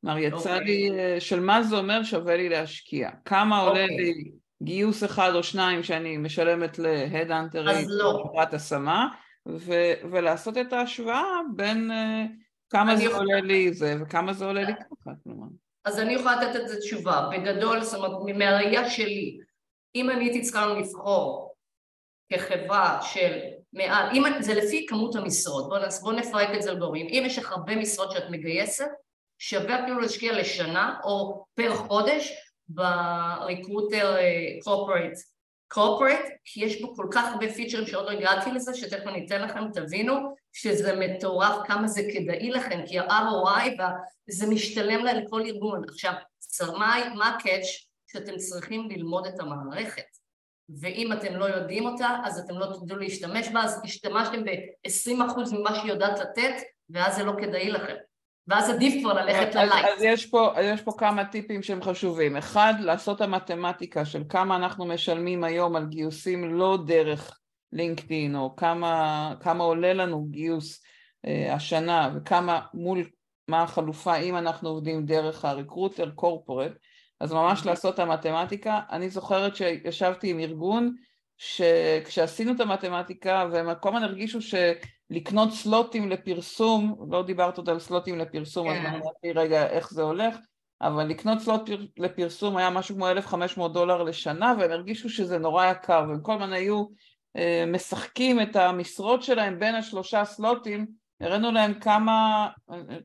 [0.00, 0.60] כלומר, יצא okay.
[0.60, 0.64] אוקיי.
[0.64, 3.10] לי, אה, של מה זה אומר שווה לי להשקיע.
[3.24, 3.62] כמה okay.
[3.62, 3.96] עולה אוקיי.
[3.96, 4.30] לי
[4.62, 8.24] גיוס אחד או שניים שאני משלמת להדאנטרים, לא.
[8.24, 9.08] חברת השמה,
[9.48, 12.41] ו- ולעשות את ההשוואה בין uh,
[12.72, 13.16] כמה זה.
[13.16, 15.46] עולה לי זה וכמה זה עולה לי ככה, כלומר.
[15.84, 17.28] אז אני יכולה לתת את זה תשובה.
[17.32, 19.38] בגדול, זאת אומרת, מהראייה שלי,
[19.94, 21.54] אם אני הייתי צריכה לבחור
[22.32, 23.38] כחברה של
[23.72, 27.38] מעל, אם זה לפי כמות המשרות, בואו בוא נפרק את זה על גורמים, אם יש
[27.38, 28.88] לך הרבה משרות שאת מגייסת,
[29.38, 32.32] שווה אפילו להשקיע לשנה או פר חודש
[32.68, 34.16] בריקרוטר
[34.64, 35.12] קורפרט
[35.72, 39.42] קורפרט, כי יש בו כל כך הרבה פיצ'רים שעוד לא הגעתי לזה, שתכף אני אתן
[39.42, 43.82] לכם, תבינו שזה מטורף כמה זה כדאי לכם, כי ה-ROI
[44.28, 45.82] זה משתלם לה לכל ארגון.
[45.88, 46.12] עכשיו,
[47.14, 50.04] מה הקאץ' שאתם צריכים ללמוד את המערכת,
[50.80, 55.74] ואם אתם לא יודעים אותה, אז אתם לא תדעו להשתמש בה, אז השתמשתם ב-20% ממה
[55.74, 56.54] שהיא יודעת לתת,
[56.90, 57.94] ואז זה לא כדאי לכם.
[58.48, 59.86] ואז עדיף כבר ללכת ללייט.
[59.96, 62.36] אז יש פה, יש פה כמה טיפים שהם חשובים.
[62.36, 67.38] אחד, לעשות המתמטיקה של כמה אנחנו משלמים היום על גיוסים לא דרך
[67.72, 70.82] לינקדאין, או כמה, כמה עולה לנו גיוס
[71.26, 73.04] אה, השנה, וכמה מול,
[73.48, 76.72] מה החלופה אם אנחנו עובדים דרך הריקרוטר קורפורט,
[77.20, 77.66] אז ממש.
[77.66, 78.80] לעשות את המתמטיקה.
[78.90, 80.94] אני זוכרת שישבתי עם ארגון,
[81.36, 84.38] שכשעשינו את המתמטיקה והם כל הזמן הרגישו
[85.12, 88.78] שלקנות סלוטים לפרסום, לא דיברת עוד על סלוטים לפרסום, כן.
[88.78, 90.36] אז אני אמרתי רגע איך זה הולך,
[90.80, 96.04] אבל לקנות סלוט לפרסום היה משהו כמו 1,500 דולר לשנה והם הרגישו שזה נורא יקר
[96.08, 96.84] והם כל הזמן היו
[97.36, 100.86] אה, משחקים את המשרות שלהם בין השלושה סלוטים,
[101.20, 102.48] הראינו להם כמה,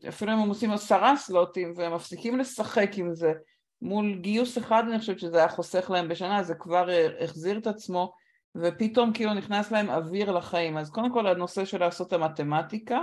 [0.09, 3.33] אפילו אם הם עושים עשרה סלוטים והם מפסיקים לשחק עם זה.
[3.81, 7.67] מול גיוס אחד אני חושבת שזה היה חוסך להם בשנה, זה כבר אה, החזיר את
[7.67, 8.11] עצמו
[8.55, 10.77] ופתאום כאילו נכנס להם אוויר לחיים.
[10.77, 12.99] אז קודם כל הנושא של לעשות את המתמטיקה,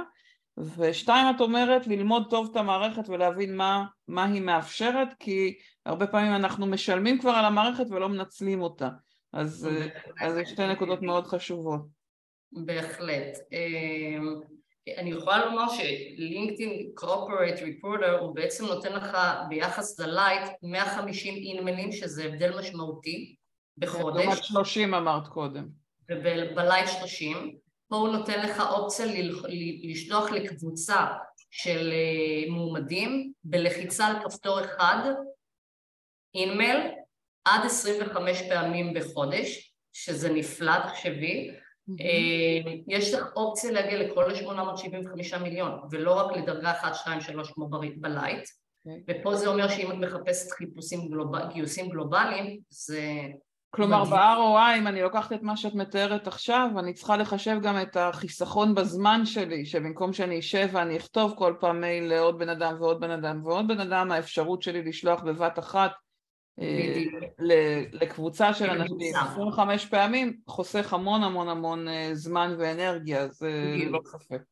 [0.78, 5.54] ושתיים את אומרת ללמוד טוב את המערכת ולהבין מה, מה היא מאפשרת, כי
[5.86, 8.88] הרבה פעמים אנחנו משלמים כבר על המערכת ולא מנצלים אותה.
[9.32, 9.68] אז,
[10.20, 11.80] אז יש שתי נקודות מאוד חשובות.
[12.52, 13.38] בהחלט.
[13.52, 14.40] אמ,
[14.98, 19.16] אני יכולה לומר שלינקדאין corporate recruiter הוא בעצם נותן לך
[19.48, 23.34] ביחס ל lite 150 אינמיילים שזה הבדל משמעותי
[23.78, 24.24] בחודש.
[24.24, 25.68] לעומת 30 אמרת קודם.
[26.10, 27.56] וב lite 30.
[27.88, 29.06] פה הוא נותן לך אופציה
[29.82, 31.06] לשלוח לקבוצה
[31.50, 35.12] של אה, מועמדים בלחיצה על כפתור אחד,
[36.34, 36.78] אינמייל,
[37.44, 41.50] עד 25 פעמים בחודש, שזה נפלא, תחשבי.
[41.90, 42.84] Mm-hmm.
[42.88, 48.44] יש לך אופציה להגיע לכל ה-875 מיליון, ולא רק לדרגה 1, 2, 3 כמו בלייט.
[48.44, 48.64] Okay.
[48.86, 49.20] אוקיי.
[49.20, 51.36] ופה זה אומר שאם את מחפשת חיפושים גלוב...
[51.52, 53.20] גיוסים גלובליים, זה
[53.74, 57.96] כלומר ב-ROI, אם אני לוקחת את מה שאת מתארת עכשיו, אני צריכה לחשב גם את
[57.96, 63.00] החיסכון בזמן שלי, שבמקום שאני אשב ואני אכתוב כל פעם מייל לעוד בן אדם ועוד
[63.00, 65.90] בן אדם ועוד בן אדם, האפשרות שלי לשלוח בבת אחת
[66.60, 67.02] אה,
[67.92, 74.42] לקבוצה של אנשים 25 פעמים, חוסך המון המון המון אה, זמן ואנרגיה, ללא ספק.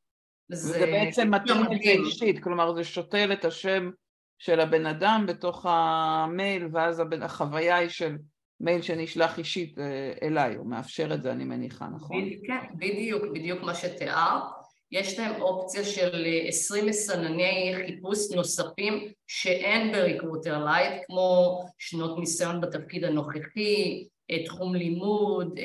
[0.49, 3.91] זה בעצם מתאים זה אישית, כלומר זה שותל את השם
[4.39, 8.17] של הבן אדם בתוך המייל, ואז החוויה היא של
[8.63, 12.31] מייל שנשלח אישית אה, אליי, הוא מאפשר את זה אני מניחה, נכון?
[12.47, 14.43] כן, בדיוק, בדיוק מה שתיארת.
[14.93, 22.19] יש להם אופציה של 20 אה, מסנני חיפוש נוספים שאין ב recruiter lite, כמו שנות
[22.19, 25.59] ניסיון בתפקיד הנוכחי, אה, תחום לימוד,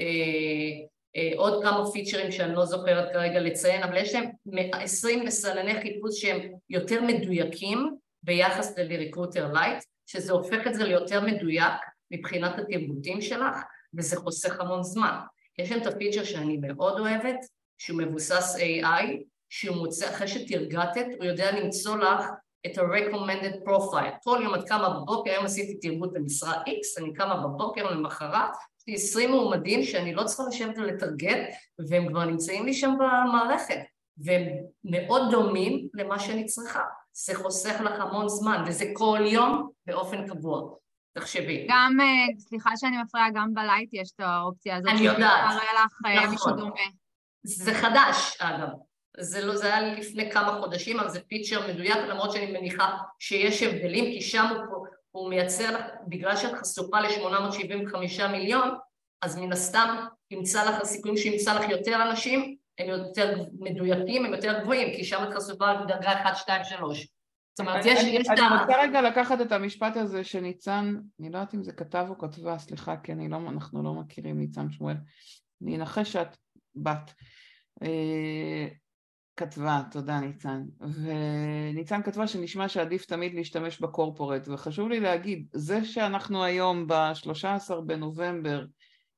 [1.36, 4.26] עוד כמה פיצ'רים שאני לא זוכרת כרגע לציין, אבל יש להם
[4.72, 11.22] 20 מסנני חיפוש שהם יותר מדויקים ביחס ל recruiter lite, שזה הופך את זה ליותר
[11.22, 11.74] מדויק
[12.12, 13.58] מבחינת הטרגוטים שלך,
[13.94, 15.18] וזה חוסך המון זמן.
[15.60, 17.40] יש שם את הפיצ'ר שאני מאוד אוהבת,
[17.78, 19.06] שהוא מבוסס AI,
[19.50, 22.26] שהוא מוצא, אחרי שטרגטת, הוא יודע למצוא לך
[22.66, 24.18] את ה recommended profile.
[24.24, 28.88] כל יום את קמה בבוקר, היום עשיתי טרגוט במשרה X, אני קמה בבוקר למחרת, יש
[28.88, 31.40] לי 20 מועמדים שאני לא צריכה לשבת ולטרגט,
[31.90, 33.80] והם כבר נמצאים לי שם במערכת,
[34.18, 34.44] והם
[34.84, 36.82] מאוד דומים למה שאני צריכה.
[37.14, 40.76] זה חוסך לך המון זמן, וזה כל יום באופן קבוע.
[41.20, 41.68] תחשבי.
[41.70, 44.92] גם, אה, סליחה שאני מפריעה, גם בלייט יש את האופציה הזאת.
[44.92, 45.52] אני יודעת.
[45.52, 46.30] שמראה לך אה, נכון.
[46.32, 46.82] מישהו דומה.
[47.44, 48.68] זה חדש, אגב.
[49.20, 53.64] זה לא, זה היה לפני כמה חודשים, אבל זה פיצ'ר מדויק, למרות שאני מניחה שיש
[53.64, 58.70] הבדלים, כי שם הוא, הוא מייצר בגלל שאת חשופה ל-875 מיליון,
[59.22, 64.62] אז מן הסתם ימצא לך, הסיכויים שימצא לך יותר אנשים, הם יותר מדויקים, הם יותר
[64.62, 67.08] גבוהים, כי שם את חשופה לדרגה 1, 2, 3.
[67.58, 68.62] זאת אומרת, יש, אני, יש אני ה...
[68.62, 72.58] רוצה רגע לקחת את המשפט הזה שניצן, אני לא יודעת אם זה כתב או כתבה,
[72.58, 74.96] סליחה, כי אני לא, אנחנו לא מכירים ניצן שמואל.
[75.64, 76.38] אני אנחש שאת
[76.76, 77.14] בת.
[77.84, 78.68] אה,
[79.36, 80.64] כתבה, תודה ניצן.
[80.80, 88.66] וניצן כתבה שנשמע שעדיף תמיד להשתמש בקורפורט, וחשוב לי להגיד, זה שאנחנו היום ב-13 בנובמבר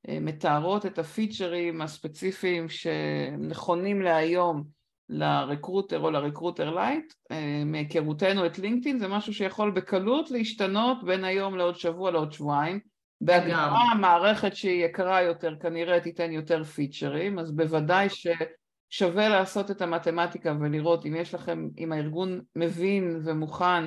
[0.09, 4.78] אה, מתארות את הפיצ'רים הספציפיים שנכונים להיום
[5.09, 11.03] ל recruiter או ל recruiter lite, אה, מהיכרותנו את לינקדאין, זה משהו שיכול בקלות להשתנות
[11.03, 12.79] בין היום לעוד שבוע לעוד שבועיים.
[13.21, 20.53] בהגדרה המערכת שהיא יקרה יותר כנראה תיתן יותר פיצ'רים, אז בוודאי ששווה לעשות את המתמטיקה
[20.59, 23.85] ולראות אם יש לכם, אם הארגון מבין ומוכן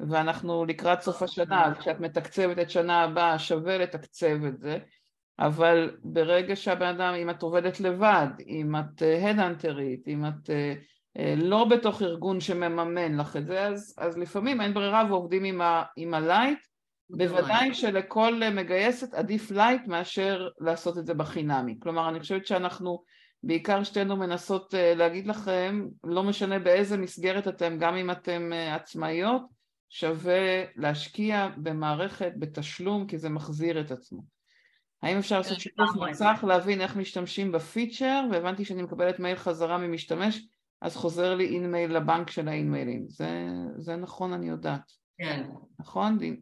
[0.00, 4.78] ואנחנו לקראת סוף השנה, אז כשאת מתקצבת את שנה הבאה שווה לתקצב את זה,
[5.38, 11.64] אבל ברגע שהבן אדם, אם את עובדת לבד, אם את האדהנטרית, אם את אה, לא
[11.64, 16.14] בתוך ארגון שמממן לך את זה, אז, אז לפעמים אין ברירה ועובדים עם, ה, עם
[16.14, 16.58] ה lite,
[17.10, 21.76] בוודאי שלכל מגייסת עדיף lite מאשר לעשות את זה בחינמי.
[21.82, 23.02] כלומר, אני חושבת שאנחנו
[23.42, 29.42] בעיקר שתינו מנסות להגיד לכם, לא משנה באיזה מסגרת אתם, גם אם אתם עצמאיות,
[29.88, 34.35] שווה להשקיע במערכת בתשלום כי זה מחזיר את עצמו.
[35.06, 40.40] האם אפשר לעשות שיתוף מסך, להבין איך משתמשים בפיצ'ר, והבנתי שאני מקבלת מייל חזרה ממשתמש,
[40.82, 43.04] אז חוזר לי InMail לבנק של האינמיילים.
[43.08, 43.28] זה,
[43.76, 44.92] זה נכון, אני יודעת.
[45.18, 45.42] כן.
[45.78, 46.18] נכון?
[46.18, 46.36] דין,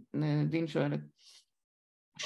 [0.49, 1.01] דין שואלת.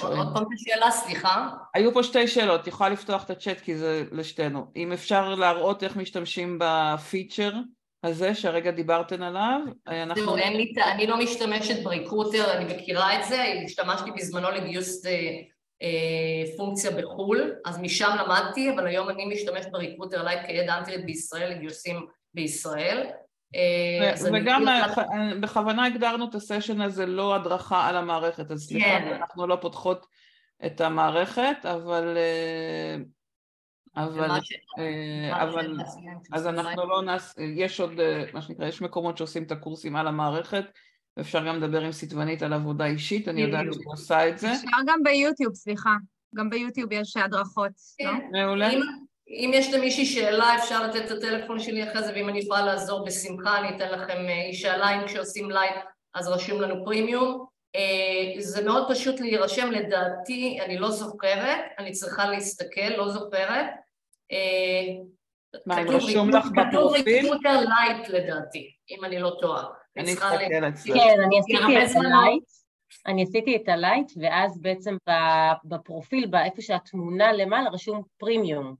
[0.02, 1.48] עוד פעם את השאלה, סליחה.
[1.74, 4.66] היו פה שתי שאלות, יכולה לפתוח את הצ'אט כי זה לשתינו.
[4.76, 7.52] אם אפשר להראות איך משתמשים בפיצ'ר
[8.04, 10.22] הזה שהרגע דיברתן עליו, אנחנו...
[10.22, 15.06] זהו, אין לי, אני לא משתמשת ב Recruiter, אני מכירה את זה, השתמשתי בזמנו לגיוס
[15.06, 15.12] אה,
[16.56, 20.95] פונקציה בחו"ל, אז משם למדתי, אבל היום אני משתמשת ב Recruiter Lite כ head hunter
[20.95, 23.06] ית בישראל לגיוסים בישראל.
[23.54, 24.64] אה, וגם
[25.40, 29.12] בכוונה הגדרנו את הסשן הזה לא הדרכה על המערכת, אז סליחה, כן.
[29.12, 30.06] אנחנו לא פותחות
[30.66, 32.16] את המערכת, אבל...
[32.16, 32.96] אה,
[33.96, 34.30] אבל,
[35.32, 35.76] אבל,
[36.32, 37.92] אז אנחנו לא נעשה, יש עוד,
[38.32, 40.64] מה שנקרא, יש מקומות שעושים את הקורסים על המערכת,
[41.18, 44.52] ואפשר גם לדבר עם סיטבנית על עבודה אישית, אני יודעת שהיא עושה את זה.
[44.52, 45.94] אפשר גם ביוטיוב, סליחה.
[46.34, 48.10] גם ביוטיוב יש הדרכות, לא?
[48.32, 48.70] מעולה.
[49.28, 53.04] אם יש למישהי שאלה, אפשר לתת את הטלפון שלי אחרי זה, ואם אני יכולה לעזור
[53.04, 55.74] בשמחה, אני אתן לכם, היא שאלה אם כשעושים Lite
[56.14, 57.46] אז רשום לנו פרימיום.
[58.38, 63.66] זה מאוד פשוט להירשם, לדעתי, אני לא זוכרת, אני צריכה להסתכל, לא זוכרת.
[65.66, 66.70] מה, אם רשום לך בפרופיל?
[66.70, 69.64] כתוב Recruiter Lite לדעתי, אם אני לא טועה.
[69.96, 70.94] אני אסתכל אצלך.
[70.94, 72.44] כן, אני עשיתי את ה Lite.
[73.06, 74.96] אני עשיתי את ה Lite, ואז בעצם
[75.64, 78.74] בפרופיל, באיפה שהתמונה למעלה, רשום פרימיום.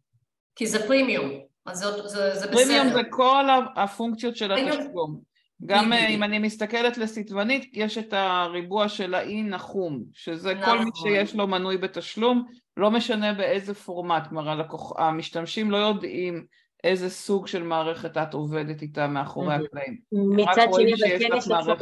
[0.57, 1.31] כי זה פרימיום,
[1.66, 2.53] אז זה, זה, זה בסדר.
[2.53, 3.44] פרימיום זה כל
[3.77, 5.21] הפונקציות של התשלום.
[5.66, 10.85] גם אם אני מסתכלת לסטבנית, יש את הריבוע של ה in הכחול, שזה כל מי
[10.85, 11.11] נכון.
[11.12, 14.62] שיש לו מנוי בתשלום, לא משנה באיזה פורמט, כלומר
[14.99, 16.47] המשתמשים לא יודעים
[16.85, 19.99] איזה סוג של מערכת את עובדת איתה מאחורי הקלעים.
[20.12, 21.79] מצד שני, אבל כן יש אפשרות,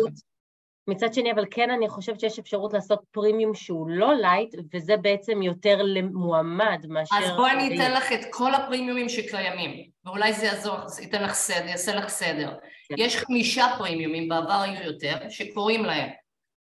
[0.89, 5.43] מצד שני, אבל כן אני חושבת שיש אפשרות לעשות פרימיום שהוא לא Lite, וזה בעצם
[5.43, 7.17] יותר למועמד מאשר...
[7.17, 11.67] אז בואי אני אתן לך את כל הפרימיומים שקיימים, ואולי זה יעזור, ייתן לך סדר,
[11.67, 12.55] יעשה לך סדר.
[12.89, 12.95] כן.
[12.99, 16.09] יש חמישה פרימיומים, בעבר היו יותר, שקוראים להם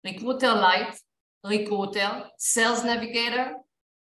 [0.07, 0.95] Recruiter Lite,
[1.47, 3.58] Recruiter, Sales Navigator,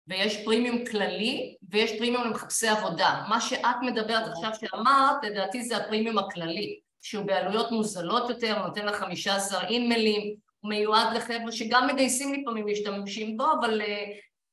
[0.07, 3.23] ויש פרימיום כללי ויש פרימיום למחפשי עבודה.
[3.29, 8.95] מה שאת מדברת עכשיו שאמרת, לדעתי זה הפרימיום הכללי, שהוא בעלויות מוזלות יותר, נותן לך
[8.95, 13.85] 15 אינמיילים, הוא מיועד לחבר'ה שגם מגייסים לפעמים משתמשים בו, אבל אה,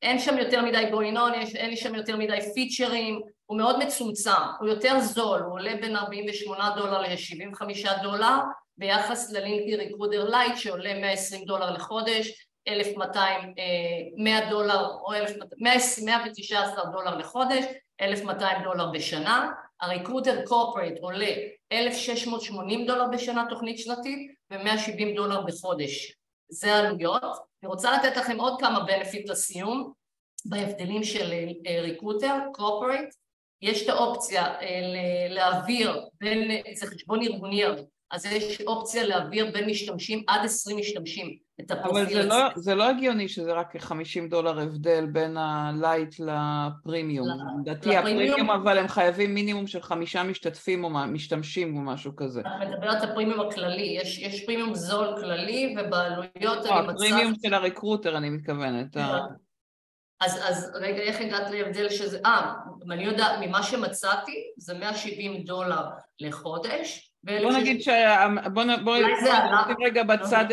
[0.03, 4.69] אין שם יותר מדי Boolean, אין לי שם יותר מדי פיצ'רים, הוא מאוד מצומצם, הוא
[4.69, 8.39] יותר זול, הוא עולה בין 48 דולר ל-75 דולר,
[8.79, 13.55] ביחס ללינקדאין Recruiter Lite שעולה 120 דולר לחודש, 1,200,
[14.17, 15.13] 100 דולר או
[16.03, 17.65] 119 דולר לחודש,
[18.01, 19.51] 1,200 דולר בשנה,
[19.81, 21.35] ה Recruiter Corporate עולה
[21.73, 26.17] 1,680 דולר בשנה תוכנית שנתית ו-170 דולר בחודש.
[26.49, 27.23] זה העלויות.
[27.63, 29.93] אני רוצה לתת לכם עוד כמה benefit לסיום
[30.45, 31.33] בהבדלים של
[31.83, 33.15] Recruiter, Corporate.
[33.63, 34.55] יש את האופציה
[35.29, 37.63] להעביר בין, זה חשבון ארגוני
[38.11, 42.03] אז יש אופציה להעביר בין משתמשים עד עשרים משתמשים את הפרופיל.
[42.03, 47.27] אבל זה לא, זה לא הגיוני שזה רק 50 דולר הבדל בין הלייט לפרימיום.
[47.61, 52.41] לדעתי הפרימיום אבל הם חייבים מינימום של חמישה משתתפים או משתמשים או משהו כזה.
[52.41, 56.91] את מדברת על הפרימיום הכללי, יש, יש פרימיום זול כללי ובעלויות לא, אני מצב...
[56.91, 58.97] הפרימיום של הריקרוטר אני מתכוונת.
[60.21, 62.19] אז, אז רגע, איך הגעת להבדל שזה...
[62.27, 62.53] אה,
[62.91, 65.83] אני יודעת, ממה שמצאתי זה 170 דולר
[66.21, 67.89] לחודש, בוא נגיד ש...
[68.53, 70.45] בוא נשים רגע בצד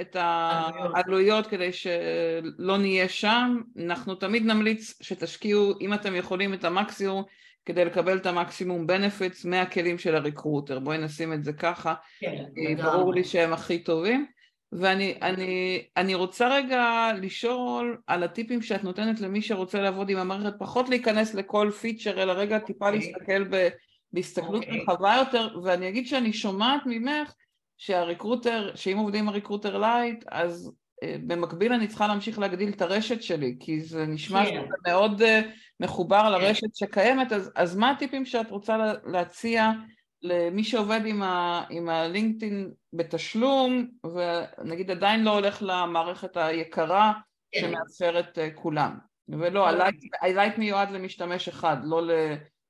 [0.00, 7.22] את העלויות כדי שלא נהיה שם, אנחנו תמיד נמליץ שתשקיעו, אם אתם יכולים, את המקסימום
[7.66, 12.44] כדי לקבל את המקסימום בנפיטס מהכלים של הריקרוטר, בואי נשים את זה ככה, כן,
[12.82, 14.26] ברור לי שהם הכי טובים.
[14.72, 20.52] ואני אני, אני רוצה רגע לשאול על הטיפים שאת נותנת למי שרוצה לעבוד עם המערכת,
[20.58, 22.88] פחות להיכנס לכל פיצ'ר, אלא רגע טיפה okay.
[22.88, 23.12] אוקיי.
[23.12, 23.68] להסתכל ב...
[24.12, 24.66] בהסתכלות okay.
[24.66, 24.82] אוקיי.
[24.82, 27.34] רחבה יותר, ואני אגיד שאני שומעת ממך
[27.78, 30.72] שה Recruiter, שאם עובדים עם ה Recruiter Lite, אז
[31.04, 34.46] אה, במקביל אני צריכה להמשיך להגדיל את הרשת שלי, כי זה נשמע yeah.
[34.46, 34.60] כן.
[34.64, 35.24] שזה מאוד אה,
[35.80, 36.38] מחובר yeah.
[36.38, 36.44] כן.
[36.44, 39.70] לרשת שקיימת, אז, אז מה הטיפים שאת רוצה לה, להציע
[40.22, 47.60] למי שעובד עם, ה, עם הלינקדאין בתשלום, ונגיד עדיין לא הולך למערכת היקרה yeah.
[47.60, 47.60] כן.
[47.60, 48.98] שמאפשרת אה, כולם.
[49.28, 49.68] ולא,
[50.22, 52.10] ה Lite מיועד למשתמש אחד, לא ל...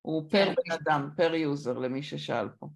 [0.03, 0.55] הוא per כן.
[0.55, 2.67] בן אדם, per user למי ששאל פה.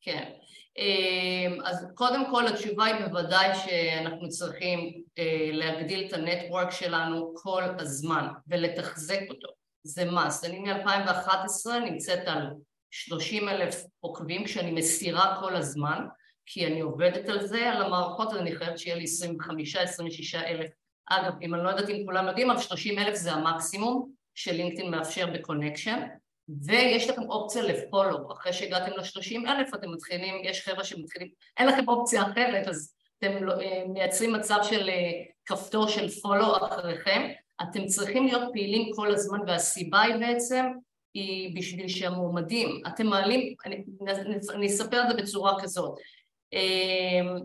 [0.00, 0.30] כן.
[0.78, 7.34] אמ, אז קודם כל התשובה היא בוודאי שאנחנו צריכים אה, להגדיל את ה network שלנו
[7.36, 9.48] כל הזמן ולתחזק אותו.
[9.82, 10.44] זה must.
[10.44, 12.50] אני מ-2011 נמצאת על
[12.90, 16.06] 30 אלף עוקבים כשאני מסירה כל הזמן
[16.46, 20.70] כי אני עובדת על זה, על המערכות, אז אני חייבת שיהיה לי 25-26 אלף.
[21.06, 25.26] אגב, אם אני לא יודעת אם כולם יודעים, אבל 30 אלף זה המקסימום שלינקדאין מאפשר
[25.26, 26.02] בקונקשן.
[26.48, 31.88] ויש לכם אופציה לפולו, אחרי שהגעתם ל-30 אלף אתם מתחילים, יש חבר'ה שמתחילים, אין לכם
[31.88, 35.12] אופציה אחרת אז אתם לא, אה, מייצרים מצב של אה,
[35.46, 37.28] כפתור של פולו אחריכם,
[37.62, 40.64] אתם צריכים להיות פעילים כל הזמן והסיבה היא בעצם
[41.14, 43.84] היא בשביל שהמועמדים, אתם מעלים, אני,
[44.54, 45.98] אני אספר את זה בצורה כזאת,
[46.54, 47.38] אה,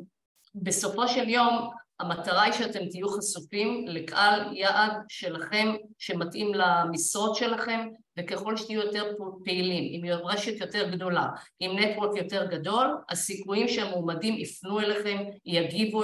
[0.56, 7.88] בסופו של יום המטרה היא שאתם תהיו חשופים לקהל יעד שלכם שמתאים למשרות שלכם
[8.22, 9.14] וככל שתהיו יותר
[9.46, 11.28] פעילים, עם רשת יותר גדולה,
[11.60, 16.04] עם נטוורק יותר גדול, הסיכויים שהמועמדים יפנו אליכם, יגיבו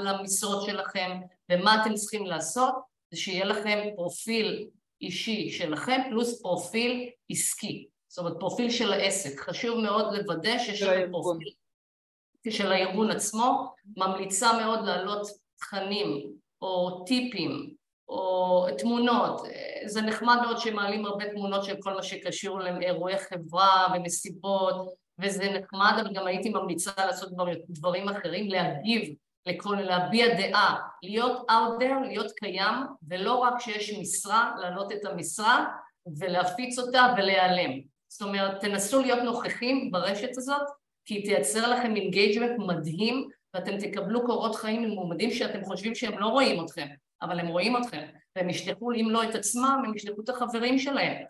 [0.00, 1.10] למשרות שלכם
[1.52, 2.74] ומה אתם צריכים לעשות
[3.10, 4.68] זה שיהיה לכם פרופיל
[5.00, 11.10] אישי שלכם פלוס פרופיל עסקי, זאת אומרת פרופיל של העסק, חשוב מאוד לוודא שיש לכם
[11.10, 11.52] פרופיל
[12.50, 17.74] של הארגון עצמו, ממליצה מאוד להעלות תכנים או טיפים
[18.08, 19.40] או תמונות,
[19.86, 25.92] זה נחמד מאוד שמעלים הרבה תמונות של כל מה שקשור לאירועי חברה ומסיבות וזה נחמד,
[26.00, 27.32] אבל גם הייתי ממליצה לעשות
[27.68, 29.14] דברים אחרים, להגיב
[29.46, 32.74] לכל, להביע דעה, להיות out there, להיות קיים,
[33.08, 35.64] ולא רק כשיש משרה, להעלות את המשרה
[36.18, 37.80] ולהפיץ אותה ולהיעלם.
[38.08, 40.66] זאת אומרת, תנסו להיות נוכחים ברשת הזאת,
[41.04, 46.18] כי היא תייצר לכם engagement מדהים ואתם תקבלו קורות חיים עם מועמדים שאתם חושבים שהם
[46.18, 46.86] לא רואים אתכם,
[47.24, 48.02] אבל הם רואים אתכם,
[48.36, 51.22] והם ישלחו, אם לא את עצמם, הם ישלחו את החברים שלהם.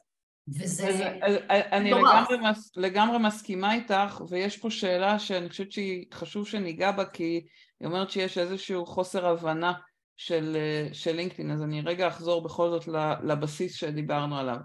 [0.49, 0.89] וזה...
[1.23, 6.49] אז, אז, אני לגמרי, must, לגמרי מסכימה איתך, ויש פה שאלה שאני חושבת שהיא חשוב
[6.49, 7.47] שניגע בה, כי
[7.81, 9.73] היא אומרת שיש איזשהו חוסר הבנה
[10.17, 10.57] של,
[10.93, 12.89] של לינקדאין, אז אני רגע אחזור בכל זאת
[13.23, 14.57] לבסיס שדיברנו עליו.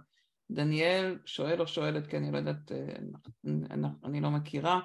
[0.52, 2.78] דניאל שואל או שואלת, כי אני לא יודעת, אה,
[3.72, 4.80] אני, אני לא מכירה,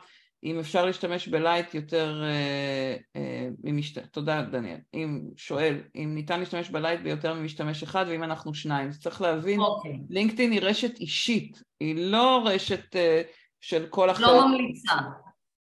[0.44, 4.06] אם אפשר להשתמש בלייט יותר אה, אה, ממשת...
[4.06, 9.00] תודה דניאל, אם שואל, אם ניתן להשתמש בלייט ביותר ממשתמש אחד ואם אנחנו שניים, אז
[9.00, 9.62] צריך להבין, okay.
[9.62, 9.98] אוקיי.
[10.10, 13.22] לינקדאין היא רשת אישית, היא לא רשת אה,
[13.60, 14.22] של כל אחר.
[14.22, 14.94] לא ממליצה,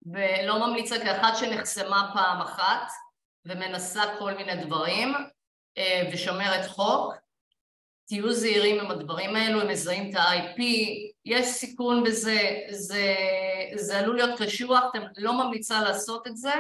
[0.07, 2.91] ולא ממליצה כאחת שנחסמה פעם אחת
[3.47, 5.15] ומנסה כל מיני דברים
[5.79, 7.15] אה, ושומרת חוק,
[8.07, 10.63] תהיו זהירים עם הדברים האלו, הם מזהים את ה-IP,
[11.25, 12.39] יש סיכון בזה,
[12.71, 13.15] זה,
[13.75, 16.55] זה עלול להיות קשוח, אתם לא ממליצה לעשות את זה,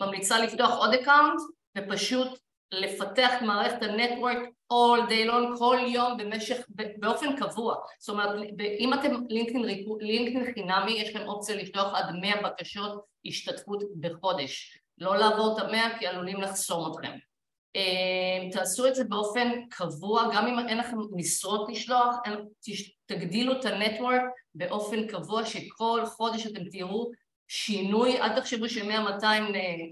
[0.00, 1.40] ממליצה לפתוח עוד account
[1.78, 2.38] ופשוט
[2.72, 4.38] לפתח את מערכת ה network
[4.72, 6.56] all day long, כל יום במשך,
[6.98, 7.74] באופן קבוע.
[7.98, 8.30] זאת אומרת,
[8.78, 9.14] אם אתם
[10.00, 14.78] לינקדאין חינמי, יש לכם אופציה לפתוח עד 100 בקשות השתתפות בחודש.
[14.98, 17.18] לא לעבור את המאה כי עלולים לחסום אתכם.
[17.76, 22.16] אה, תעשו את זה באופן קבוע, גם אם אין לכם משרות לשלוח,
[23.06, 24.22] תגדילו את הנטוורק
[24.54, 27.10] באופן קבוע, שכל חודש אתם תראו
[27.48, 29.24] שינוי, אל תחשבו ש-100-200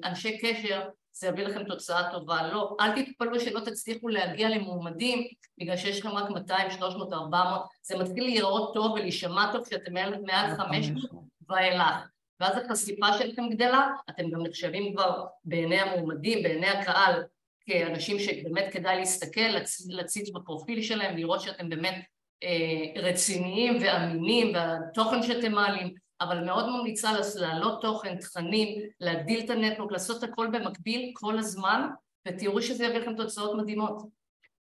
[0.05, 5.27] אנשי קשר זה יביא לכם תוצאה טובה, לא, אל תתפלאו שלא תצליחו להגיע למועמדים
[5.59, 10.57] בגלל שיש לכם רק 200, 300, 400, זה מתחיל להיראות טוב ולהישמע טוב כשאתם מעל
[10.57, 11.11] 500
[11.49, 12.09] ואילך,
[12.41, 17.23] ואז החשיפה שלכם גדלה, אתם גם נחשבים כבר בעיני המועמדים, בעיני הקהל,
[17.67, 19.49] כאנשים שבאמת כדאי להסתכל,
[19.89, 22.05] להציץ בפרופיל שלהם, לראות שאתם באמת
[22.43, 29.93] אה, רציניים ואמינים והתוכן שאתם מעלים אבל מאוד ממליצה להעלות תוכן, תכנים, להגדיל את הנטוורק,
[29.93, 31.89] לעשות הכל במקביל כל הזמן,
[32.29, 34.03] ותראו שזה יביא לכם תוצאות מדהימות.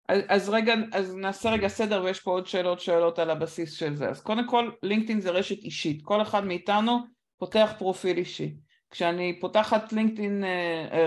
[0.08, 3.96] אז, אז רגע, אז נעשה רגע סדר ויש פה עוד שאלות שאלות על הבסיס של
[3.96, 4.08] זה.
[4.08, 6.02] אז קודם כל, לינקדאין זה רשת אישית.
[6.02, 6.98] כל אחד מאיתנו
[7.38, 8.54] פותח פרופיל אישי.
[8.96, 10.44] כשאני פותחת לינקדאין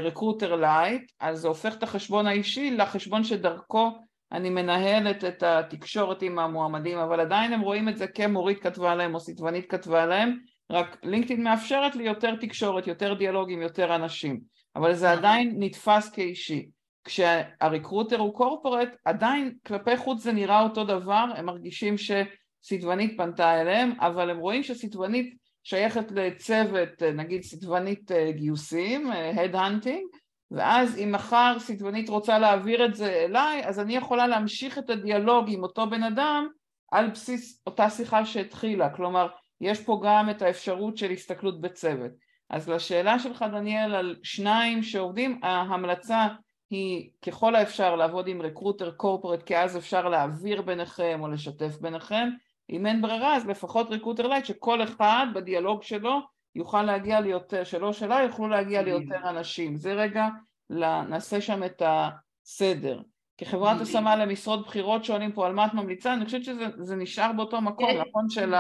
[0.04, 3.92] Recruiter Lite, אז זה הופך את החשבון האישי לחשבון שדרכו
[4.32, 9.16] אני מנהלת את התקשורת עם המועמדים, אבל עדיין הם רואים את זה כמורית כתבה להם
[9.16, 10.38] או סיטבנית כתבה להם,
[10.72, 14.40] רק לינקדאין מאפשרת לי יותר תקשורת, יותר דיאלוג עם יותר אנשים,
[14.76, 16.70] אבל זה עדיין נתפס כאישי.
[17.04, 23.62] כשה Recruiter הוא Corporate, עדיין כלפי חוץ זה נראה אותו דבר, הם מרגישים שסיטבנית פנתה
[23.62, 25.39] אליהם, אבל הם רואים שסיטבנית
[25.70, 30.08] שייכת לצוות, נגיד סיטבנית אה, גיוסים, אה, הנטינג,
[30.52, 35.46] ואז אם מחר סיטבנית רוצה להעביר את זה אליי, אז אני יכולה להמשיך את הדיאלוג
[35.50, 36.48] עם אותו בן אדם
[36.92, 39.28] על בסיס אותה שיחה שהתחילה, כלומר
[39.62, 42.12] יש פה גם את האפשרות של הסתכלות בצוות.
[42.50, 46.28] אז לשאלה שלך דניאל על שניים שעובדים, ההמלצה
[46.70, 52.30] היא ככל האפשר לעבוד עם רקרוטר קורפורט כי אז אפשר להעביר ביניכם או לשתף ביניכם,
[52.70, 56.20] אם אין ברירה אז לפחות Recruiter Lite שכל אחד בדיאלוג שלו
[56.56, 59.76] יוכל להגיע ליותר, שלו שלה יוכלו להגיע ליותר אנשים.
[59.76, 60.28] זה רגע,
[60.70, 63.02] נעשה שם את הסדר.
[63.38, 67.62] כחברת השמה למשרות בכירות שואלים פה על מה את ממליצה, אני חושבת שזה נשאר באותו
[67.62, 68.30] מקום, אה, נכון?
[68.30, 68.54] של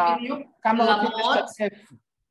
[0.61, 1.77] כמה רוצים לשתף.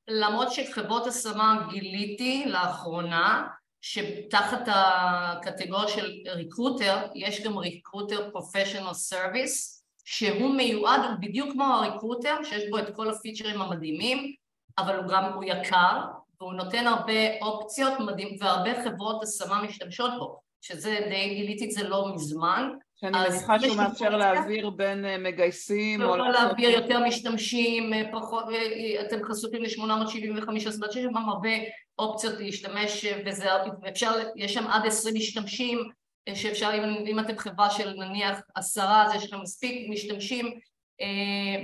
[0.08, 3.48] למרות שחברות השמה גיליתי לאחרונה,
[3.80, 9.77] שתחת הקטגוריה של Recruiter, יש גם Recruiter Professional Services,
[10.10, 14.34] שהוא מיועד בדיוק כמו הריקרוטר, שיש בו את כל הפיצ'רים המדהימים,
[14.78, 16.00] אבל הוא גם, הוא יקר,
[16.40, 21.88] והוא נותן הרבה אופציות מדהים, והרבה חברות השמה משתמשות בו, שזה די גיליתי את זה
[21.88, 22.70] לא מזמן.
[23.00, 26.06] שאני מניחה שהוא מאפשר להעביר בין אה, מגייסים או...
[26.06, 31.50] יכול להעביר יותר משתמשים, אה, פחות, אה, אתם חשופים ל-875, אז יש שם הרבה
[31.98, 33.46] אופציות להשתמש בזה,
[33.88, 35.90] אפשר, יש שם עד 20 משתמשים,
[36.34, 40.58] שאפשר, אם, אם אתם חברה של נניח עשרה, אז יש לכם מספיק משתמשים.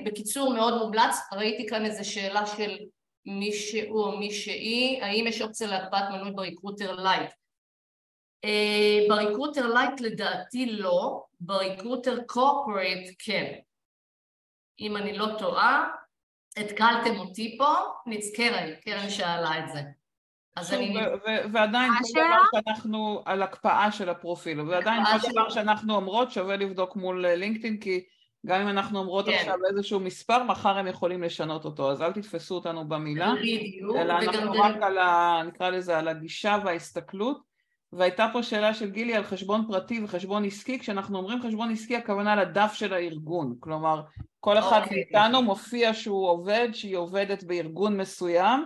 [0.07, 2.77] בקיצור, מאוד מומלץ, ראיתי כאן איזו שאלה של
[3.27, 7.31] מי שהוא או מי שהיא, האם יש אופציה להקפאת מנוי ב Recruiter Lite?
[8.45, 13.59] אה, ב Recruiter Lite לדעתי לא, ב Recruiter Corporate כן.
[14.81, 15.89] אם אני לא טועה,
[16.57, 17.75] התקלתם אותי פה,
[18.07, 19.81] נזכרת, קרן שאלה את זה.
[20.57, 20.97] אז אני...
[21.53, 26.97] ועדיין כל דבר שאנחנו, על הקפאה של הפרופיל, ועדיין כל דבר שאנחנו אומרות שווה לבדוק
[26.97, 28.05] מול לינקדאין, כי
[28.47, 29.33] גם אם אנחנו אומרות כן.
[29.33, 34.13] עכשיו איזשהו מספר, מחר הם יכולים לשנות אותו, אז אל תתפסו אותנו במילה, בדיוק, אלא
[34.13, 35.43] אנחנו רק על ה...
[35.47, 37.55] נקרא לזה, על הגישה וההסתכלות.
[37.97, 42.37] והייתה פה שאלה של גילי על חשבון פרטי וחשבון עסקי, כשאנחנו אומרים חשבון עסקי הכוונה
[42.37, 44.03] לדף של הארגון, כלומר
[44.41, 44.85] כל אחד okay.
[44.85, 44.97] אוקיי.
[44.97, 48.65] מאיתנו מופיע שהוא עובד, שהיא עובדת בארגון מסוים,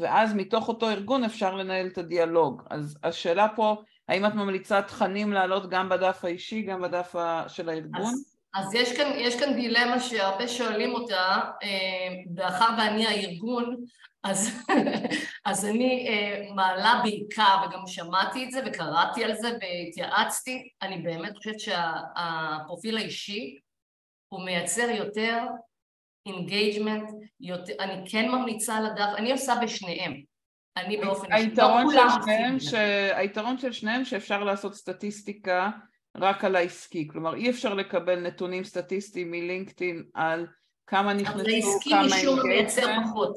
[0.00, 2.62] ואז מתוך אותו ארגון אפשר לנהל את הדיאלוג.
[2.70, 3.76] אז השאלה פה,
[4.08, 7.14] האם את ממליצה תכנים לעלות גם בדף האישי, גם בדף
[7.48, 8.02] של הארגון?
[8.02, 8.38] אז...
[8.54, 11.40] אז יש כאן, יש כאן דילמה שהרבה שואלים אותה,
[12.34, 13.76] מאחר אה, ואני הארגון,
[14.22, 14.66] אז,
[15.44, 21.36] אז אני אה, מעלה בעיקר, וגם שמעתי את זה וקראתי על זה והתייעצתי, אני באמת
[21.36, 23.58] חושבת שהפרופיל האישי
[24.28, 25.38] הוא מייצר יותר
[26.28, 27.10] engagement,
[27.80, 30.14] אני כן ממליצה על הדף, אני עושה בשניהם.
[30.76, 32.74] אני באופן אישי, לא כולם עושים ש...
[33.14, 35.70] היתרון של שניהם שאפשר לעשות סטטיסטיקה
[36.16, 40.46] רק על העסקי, כלומר אי אפשר לקבל נתונים סטטיסטיים מ LinkedIn על
[40.86, 43.34] כמה נכנסו, כמה העסקי משום מייצר פחות.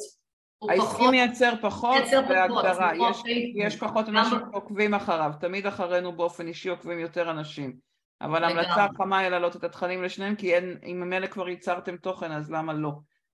[0.70, 3.24] העסקי מייצר פחות בהגדרה, יש,
[3.56, 7.91] יש פחות אנשים שעוקבים אחריו, תמיד אחרינו באופן אישי עוקבים יותר אנשים,
[8.22, 12.32] אבל ההמלצה החמה היא להעלות את התכנים לשניהם, כי אין, אם ממילא כבר ייצרתם תוכן
[12.32, 12.92] אז למה לא?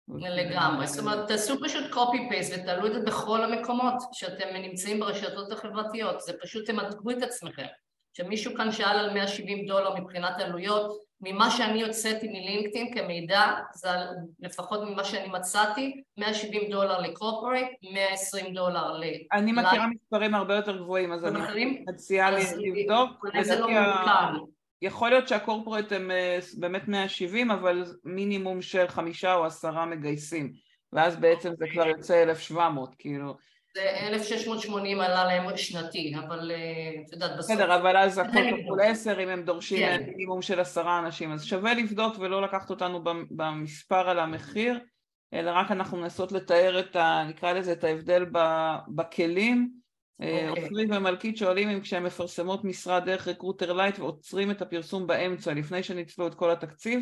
[0.08, 1.84] לגמרי, זאת אומרת תעשו פשוט
[2.28, 7.66] פייסט ותעלו את זה בכל המקומות שאתם נמצאים ברשתות החברתיות, זה פשוט תמתגו את עצמכם
[8.12, 13.88] שמישהו כאן שאל על 170 דולר מבחינת עלויות, ממה שאני הוצאתי מלינקדאין כמידע, זה
[14.40, 19.04] לפחות ממה שאני מצאתי, 170 דולר לקורפורט, 120 דולר ל...
[19.32, 23.24] אני מכירה מספרים הרבה יותר גבוהים, אז אני מציעה לבדוק.
[23.24, 24.52] אולי זה לא מעודכן.
[24.82, 30.52] יכול להיות שהקורפורט הם אה, באמת 170, אבל מינימום של חמישה או עשרה מגייסים,
[30.92, 33.36] ואז בעצם זה כבר יוצא 1,700, כאילו.
[33.74, 37.50] זה 1,680 עלה להם שנתי, אבל אה, את יודעת בסוף...
[37.50, 40.02] בסדר, אבל אז הכל כפול עשר אם הם דורשים כן.
[40.06, 44.78] מינימום של עשרה אנשים, אז שווה לבדוק ולא לקחת אותנו במספר על המחיר,
[45.34, 47.24] אלא רק אנחנו מנסות לתאר את ה...
[47.28, 48.24] נקרא לזה את ההבדל
[48.88, 49.81] בכלים.
[50.20, 50.64] אה, אוקיי.
[50.64, 55.82] עופרי ומלכית שואלים אם כשהם מפרסמות משרד דרך Recruiter Lite ועוצרים את הפרסום באמצע לפני
[55.82, 57.00] שניצלו את כל התקציב,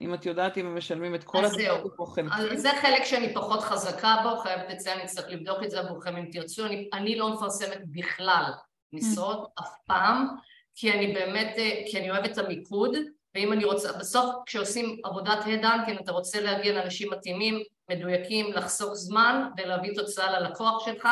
[0.00, 2.28] אם את יודעת אם הם משלמים את כל התקציב או חלקי.
[2.32, 6.16] אז זה חלק שאני פחות חזקה בו, חייבת לציין, אני צריך לבדוק את זה עבורכם
[6.16, 6.66] אם תרצו.
[6.66, 8.52] אני, אני לא מפרסמת בכלל
[8.92, 9.62] משרות, mm.
[9.62, 10.26] אף פעם,
[10.74, 12.96] כי אני באמת, אה, כי אני אוהבת את המיקוד,
[13.34, 19.48] ואם אני רוצה, בסוף כשעושים עבודת headhunting אתה רוצה להגיע לאנשים מתאימים, מדויקים, לחסוך זמן
[19.56, 21.08] ולהביא תוצאה ללקוח שלך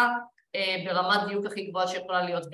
[0.85, 2.47] ברמת דיוק הכי גבוהה שיכולה להיות.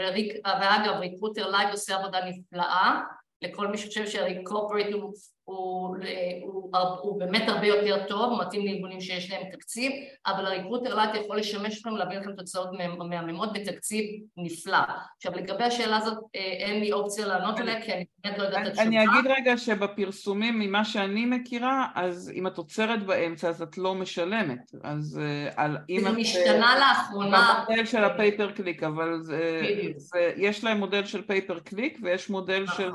[0.45, 3.01] ואגב, Recruiter Lite עושה עבודה נפלאה
[3.43, 5.13] לכל מי שחושב שה Corporate הוא
[5.45, 5.97] הוא,
[6.43, 6.71] הוא,
[7.03, 9.93] הוא באמת הרבה יותר טוב, הוא מתאים לארגונים שיש להם תקציב,
[10.27, 12.69] אבל ה Recruiter Lite יכול לשמש אתכם להביא לכם תוצאות
[12.99, 14.05] מהממות בתקציב
[14.37, 14.79] נפלא.
[15.17, 18.63] עכשיו לגבי השאלה הזאת אה, אין לי אופציה לענות עליה כי אני באמת לא יודעת
[18.63, 18.83] את התשובה.
[18.83, 23.95] אני אגיד רגע שבפרסומים ממה שאני מכירה, אז אם את עוצרת באמצע אז את לא
[23.95, 26.13] משלמת, אז אה, על אם את...
[26.13, 27.65] זה משתנה לאחרונה.
[27.69, 29.61] במודל של ה pay per click, אבל זה,
[29.97, 32.77] זה, יש להם מודל של pay per click ויש מודל נכון.
[32.77, 32.93] של...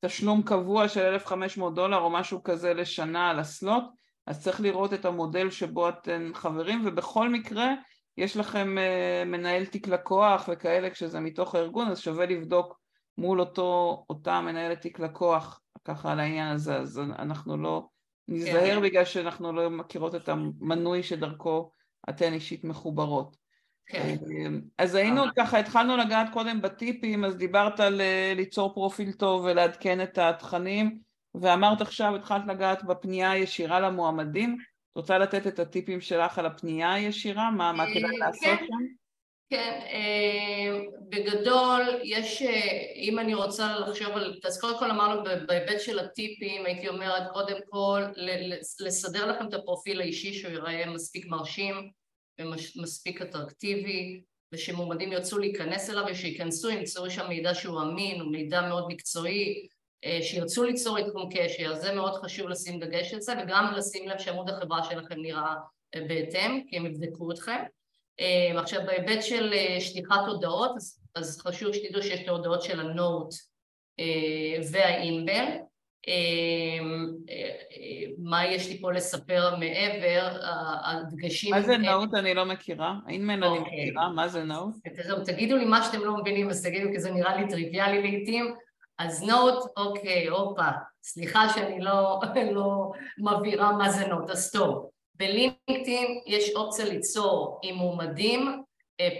[0.00, 3.84] תשלום קבוע של 1,500 דולר או משהו כזה לשנה על ה slot,
[4.26, 7.74] אז צריך לראות את המודל שבו אתם חברים, ובכל מקרה
[8.18, 12.80] יש לכם uh, מנהל תיק לקוח וכאלה כשזה מתוך הארגון, אז שווה לבדוק
[13.18, 17.88] מול אותו, אותה מנהלת תיק לקוח ככה על העניין הזה, אז אנחנו לא
[18.28, 18.82] נזהר כן.
[18.82, 21.70] בגלל שאנחנו לא מכירות את המנוי שדרכו
[22.08, 23.36] אתן אישית מחוברות.
[23.86, 24.16] כן.
[24.78, 30.00] אז היינו ככה, התחלנו לגעת קודם בטיפים, אז דיברת על אה, ליצור פרופיל טוב ולעדכן
[30.00, 30.98] את התכנים,
[31.34, 34.56] ואמרת עכשיו, התחלת לגעת בפנייה הישירה למועמדים,
[34.92, 37.50] את רוצה לתת את הטיפים שלך על הפנייה הישירה?
[37.50, 38.18] מה, מה כדאי כן.
[38.18, 38.76] לעשות שם?
[39.50, 45.80] כן, אה, בגדול יש, אה, אם אני רוצה לחשוב על, אז קודם כל אמרנו בהיבט
[45.80, 48.02] של הטיפים, הייתי אומרת קודם כל
[48.80, 51.90] לסדר לכם את הפרופיל האישי שהוא ייראה מספיק מרשים,
[52.40, 54.22] ומספיק אטרקטיבי
[54.52, 59.68] ושמועמדים ירצו להיכנס אליו ושייכנסו, ימצאו שם מידע שהוא אמין, הוא מידע מאוד מקצועי,
[60.04, 64.18] אה, שירצו ליצור עדכון קשר, זה מאוד חשוב לשים דגש על זה וגם לשים לב
[64.18, 65.54] שעמוד החברה שלכם נראה
[65.94, 67.62] אה, בהתאם, כי הם יבדקו אתכם.
[68.20, 70.70] אה, עכשיו בהיבט של שליחת הודעות,
[71.14, 73.34] אז, חשוב שתדעו שיש את ההודעות של הנוט
[74.70, 75.44] והאינבל,
[78.18, 80.38] מה יש לי פה לספר מעבר,
[80.84, 81.54] הדגשים...
[81.54, 82.94] מה זה נאות אני לא מכירה?
[83.06, 83.60] האם אני אוקיי.
[83.60, 84.08] מכירה?
[84.08, 84.74] מה זה נאות?
[85.24, 88.54] תגידו לי מה שאתם לא מבינים, אז תגידו, כי זה נראה לי טריוויאלי לעיתים.
[88.98, 90.68] אז נוט, אוקיי, הופה,
[91.02, 92.20] סליחה שאני לא,
[92.56, 94.90] לא מבהירה מה זה נוט, אז טוב.
[95.14, 98.54] בלינקדאין יש אופציה ליצור עם מועמדים אה,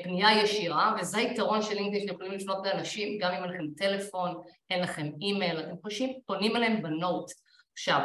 [0.03, 4.43] פנייה ישירה, וזה היתרון של לינקדאין שאתם יכולים לפנות לאנשים, גם אם אין לכם טלפון,
[4.71, 7.31] אין לכם אימייל, אתם חושבים, פונים אליהם בנוט.
[7.73, 8.01] עכשיו,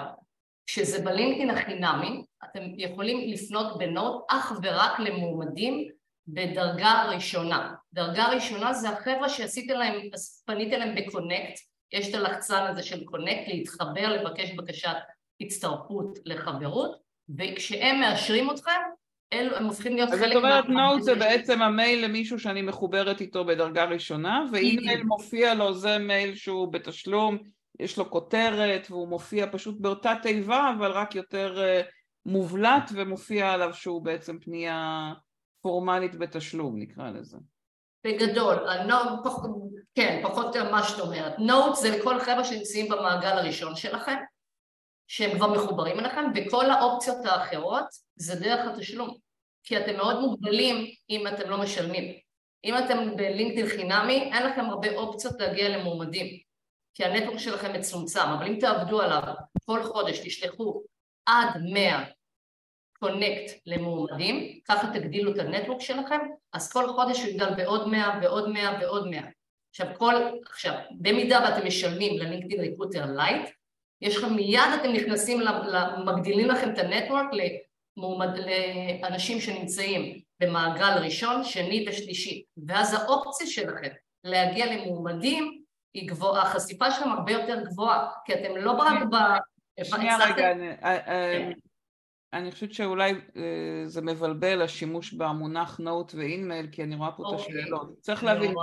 [0.68, 5.88] כשזה בלינקדאין החינמי, אתם יכולים לפנות בנוט אך ורק למועמדים
[6.28, 7.74] בדרגה ראשונה.
[7.94, 10.02] דרגה ראשונה זה החבר'ה שעשיתם להם,
[10.46, 11.60] פניתם להם בקונקט,
[11.92, 14.96] יש את הלחצן הזה של קונקט, להתחבר, לבקש בקשת
[15.42, 17.00] הצטרפות לחברות,
[17.38, 18.82] וכשהם מאשרים אתכם,
[19.34, 20.26] אלו, הם הופכים להיות חלק מה...
[20.26, 25.04] אז את אומרת נוט זה בעצם המייל למישהו שאני מחוברת איתו בדרגה ראשונה, ואם מייל
[25.04, 27.38] מופיע לו זה מייל שהוא בתשלום,
[27.80, 31.92] יש לו כותרת והוא מופיע פשוט באותה תיבה אבל רק יותר uh,
[32.26, 35.12] מובלט ומופיע עליו שהוא בעצם פנייה
[35.62, 37.38] פורמלית בתשלום נקרא לזה.
[38.08, 39.36] בגדול, הנוט, פח,
[39.96, 41.40] כן, פחות מה שאת אומרת.
[41.40, 44.16] נוט זה לכל חבר'ה שנמצאים במעגל הראשון שלכם,
[45.12, 47.86] שהם כבר מחוברים אליכם, וכל האופציות האחרות
[48.16, 49.18] זה דרך התשלום,
[49.64, 52.14] כי אתם מאוד מוגבלים אם אתם לא משלמים.
[52.66, 56.40] אם אתם בלינקדאין חינמי, אין לכם הרבה אופציות להגיע למועמדים,
[56.94, 59.22] כי הנטוורק שלכם מצומצם, אבל אם תעבדו עליו
[59.66, 60.84] כל חודש, תשלחו
[61.26, 62.04] עד 100
[63.00, 66.20] connect למועמדים, ככה תגדילו את ה network שלכם,
[66.54, 69.22] אז כל חודש הוא יגדל בעוד 100 ועוד 100 ועוד 100.
[69.70, 73.50] עכשיו, כל, עכשיו, במידה ואתם משלמים ל LinkedIn Recruiter Lite,
[74.02, 75.42] יש לכם מיד אתם נכנסים,
[76.06, 77.26] מגדילים לכם את ה network
[77.98, 78.30] למועמד,
[79.02, 83.90] לאנשים שנמצאים במעגל ראשון, שני ושלישי, ואז האופציה שלכם
[84.24, 85.62] להגיע למועמדים
[85.94, 89.16] היא גבוהה, החשיפה שלכם הרבה יותר גבוהה, כי אתם לא רק ב...
[89.84, 91.52] שנייה רגע, אני, אה, אה.
[92.34, 97.40] אני חושבת שאולי אה, זה מבלבל השימוש במונח נוט ואינמייל, כי אני רואה פה את
[97.40, 97.62] אוקיי.
[97.62, 98.00] השאלות.
[98.02, 98.54] צריך להבין,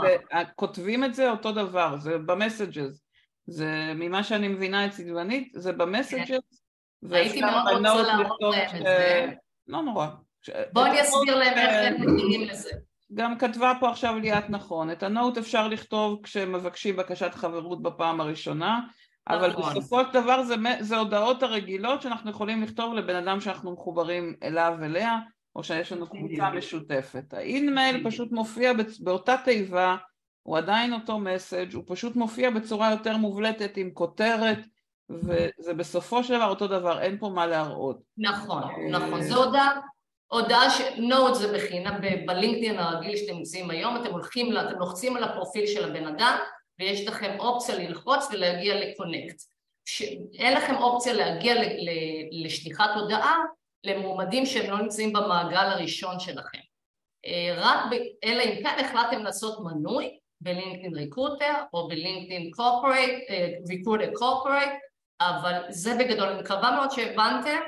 [0.57, 3.08] כותבים את זה אותו דבר, זה במסג'ז.
[3.49, 6.63] זה ממה שאני מבינה את צדוונית, זה במסג'ז.
[7.11, 9.27] הייתי מאוד רוצה להראות להם את זה.
[9.67, 10.07] לא נורא.
[10.73, 12.71] בוא אני אסביר להם איך הם מגיעים לזה.
[13.15, 18.81] גם כתבה פה עכשיו ליאת נכון, את הנוט אפשר לכתוב כשמבקשים בקשת חברות בפעם הראשונה,
[19.29, 19.71] אבל נכון.
[19.71, 24.79] בסופו של דבר זה, זה הודעות הרגילות שאנחנו יכולים לכתוב לבן אדם שאנחנו מחוברים אליו
[24.83, 25.19] אליה,
[25.57, 27.35] או שיש לנו קבוצה משותפת.
[27.35, 29.97] האינמייל פשוט מופיע באותה תיבה,
[30.49, 34.59] הוא עדיין אותו מסאג', הוא פשוט מופיע בצורה יותר מובלטת עם כותרת,
[35.11, 37.99] וזה בסופו של דבר אותו דבר, אין פה מה להראות.
[38.19, 39.81] נכון, נכון, זו הודעה
[40.27, 40.81] הודעה ש...
[40.99, 45.91] נוט זה בחינם, בלינקדאין הרגיל שאתם נמצאים היום, אתם הולכים, אתם לוחצים על הפרופיל של
[45.91, 46.39] הבן אדם
[46.79, 49.37] ויש לכם אופציה ללחוץ ולהגיע ל connect.
[50.35, 51.55] אין לכם אופציה להגיע
[52.45, 53.37] לשליחת הודעה
[53.85, 56.59] למועמדים שהם לא נמצאים במעגל הראשון שלכם.
[57.27, 57.95] אה, רק ב...
[58.25, 63.25] אלא אם כן החלטתם לעשות מנוי ב LinkedIn Recruiter או ב LinkedIn Corporate,
[63.69, 64.71] Recruiter Corporate,
[65.21, 67.61] אבל זה בגדול, אני מקווה מאוד שהבנתם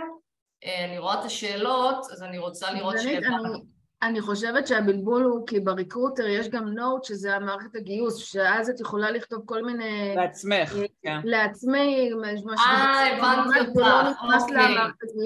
[0.65, 3.59] אה, אני רואה את השאלות, אז אני רוצה לראות שהבנתם.
[4.03, 8.81] אני חושבת שהבלבול הוא כי ב Recruiter יש גם note שזה המערכת הגיוס, שאז את
[8.81, 10.15] יכולה לכתוב כל מיני...
[10.17, 11.21] לעצמך, אה, כן.
[11.25, 12.11] לעצמי,
[12.45, 12.61] מה ש...
[12.67, 14.19] אה, הבנתי אותך,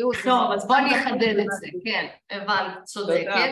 [0.04, 0.22] אוקיי.
[0.24, 3.50] טוב, אז בואי אני אחדד את זה, כן, הבנת, צודקת.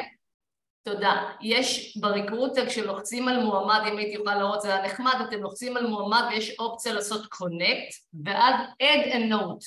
[0.85, 1.33] תודה.
[1.41, 5.87] יש בריקרוטר, כשלוחצים על מועמד, אם הייתי יכולה לראות, זה היה נחמד, אתם לוחצים על
[5.87, 9.65] מועמד ויש אופציה לעשות קונקט, ואז add a note.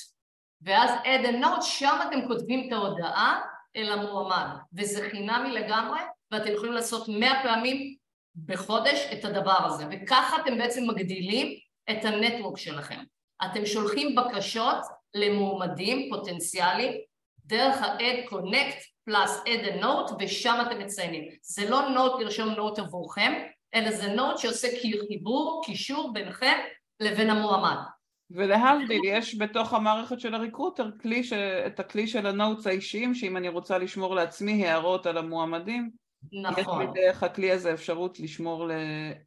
[0.62, 3.40] ואז add a note, שם אתם כותבים את ההודעה
[3.76, 6.00] אל המועמד, וזה חינמי לגמרי,
[6.30, 7.96] ואתם יכולים לעשות מאה פעמים
[8.46, 11.58] בחודש את הדבר הזה, וככה אתם בעצם מגדילים
[11.90, 13.04] את ה network שלכם.
[13.44, 14.76] אתם שולחים בקשות
[15.14, 16.92] למועמדים פוטנציאליים
[17.46, 21.24] דרך ה-add connect plus add a note ושם אתם מציינים.
[21.42, 23.32] זה לא note לרשום note עבורכם,
[23.74, 24.68] אלא זה note שעושה
[25.08, 26.58] חיבור, קישור ביניכם
[27.00, 27.76] לבין המועמד.
[28.30, 31.32] ולהבדיל, יש בתוך המערכת של ה Recruiter כלי ש...
[31.66, 35.90] את הכלי של ה notes האישיים, שאם אני רוצה לשמור לעצמי הערות על המועמדים,
[36.32, 36.82] נכון.
[36.82, 38.72] יש בדרך הכלי הזה אפשרות לשמור ל...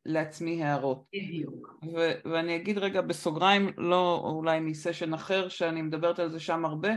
[0.05, 1.03] לעצמי הערות.
[1.13, 1.75] בדיוק.
[1.95, 2.11] ו...
[2.25, 6.89] ואני אגיד רגע בסוגריים, לא אולי מסשן אחר, שאני מדברת על זה שם הרבה,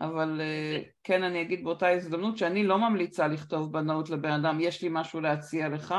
[0.00, 4.82] אבל אה, כן אני אגיד באותה הזדמנות שאני לא ממליצה לכתוב בנוט לבן אדם, יש
[4.82, 5.94] לי משהו להציע לך,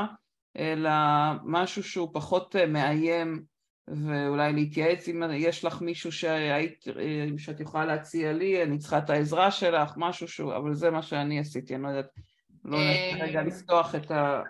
[0.56, 0.90] אלא
[1.44, 3.42] משהו שהוא פחות אה, מאיים
[3.88, 6.84] ואולי להתייעץ אם יש לך מישהו שהיית,
[7.36, 11.38] שאת יכולה להציע לי, אני צריכה את העזרה שלך, משהו שהוא, אבל זה מה שאני
[11.38, 12.08] עשיתי, אני לא יודעת,
[12.64, 14.42] לא יודעת רגע לפתוח את ה...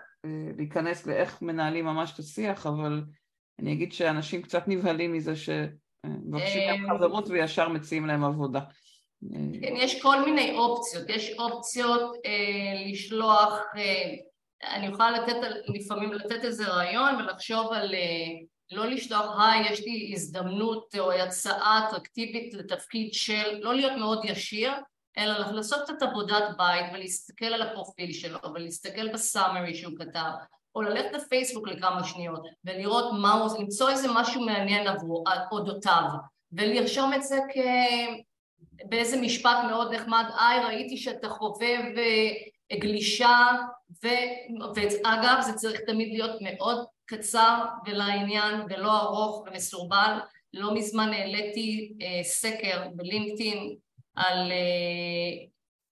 [0.57, 3.03] להיכנס לאיך מנהלים ממש את השיח, אבל
[3.59, 8.59] אני אגיד שאנשים קצת נבהלים מזה שמבקשים להם אה, חברות וישר מציעים להם עבודה.
[9.61, 14.13] כן, יש כל מיני אופציות, יש אופציות אה, לשלוח, אה,
[14.75, 15.35] אני יכולה לתת,
[15.67, 17.99] לפעמים לתת איזה רעיון ולחשוב על אה,
[18.71, 24.71] לא לשלוח, היי, יש לי הזדמנות או הצעה אטרקטיבית לתפקיד של, לא להיות מאוד ישיר,
[25.17, 30.31] אלא לעשות את עבודת בית ולהסתכל על הפרופיל שלו ולהסתכל בסאמרי שהוא כתב,
[30.75, 36.03] או ללכת לפייסבוק לכמה שניות ולראות מה הוא, למצוא איזה משהו מעניין עבור, אודותיו,
[36.51, 37.57] ולרשום את זה כ...
[38.89, 43.47] באיזה משפט מאוד נחמד, היי, ראיתי שאתה חובב אה, גלישה,
[44.03, 44.07] ו...
[44.75, 50.19] ואגב, זה צריך תמיד להיות מאוד קצר ולעניין ולא ארוך ומסורבל.
[50.53, 53.75] לא מזמן העליתי אה, סקר בלינקדאין
[54.15, 55.45] על, אה,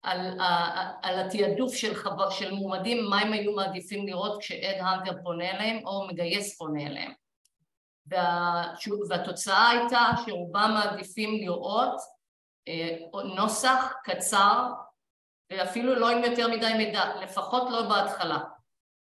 [0.03, 5.11] על, אה, על התעדוף של, חבר, של מועמדים, מה הם היו מעדיפים לראות כשאד האנטר
[5.23, 7.11] פונה אליהם או מגייס פונה אליהם.
[8.07, 8.63] וה,
[9.09, 11.95] והתוצאה הייתה שרובם מעדיפים לראות
[13.35, 14.71] נוסח קצר
[15.51, 18.39] ואפילו לא עם יותר מדי מידע, לפחות לא בהתחלה.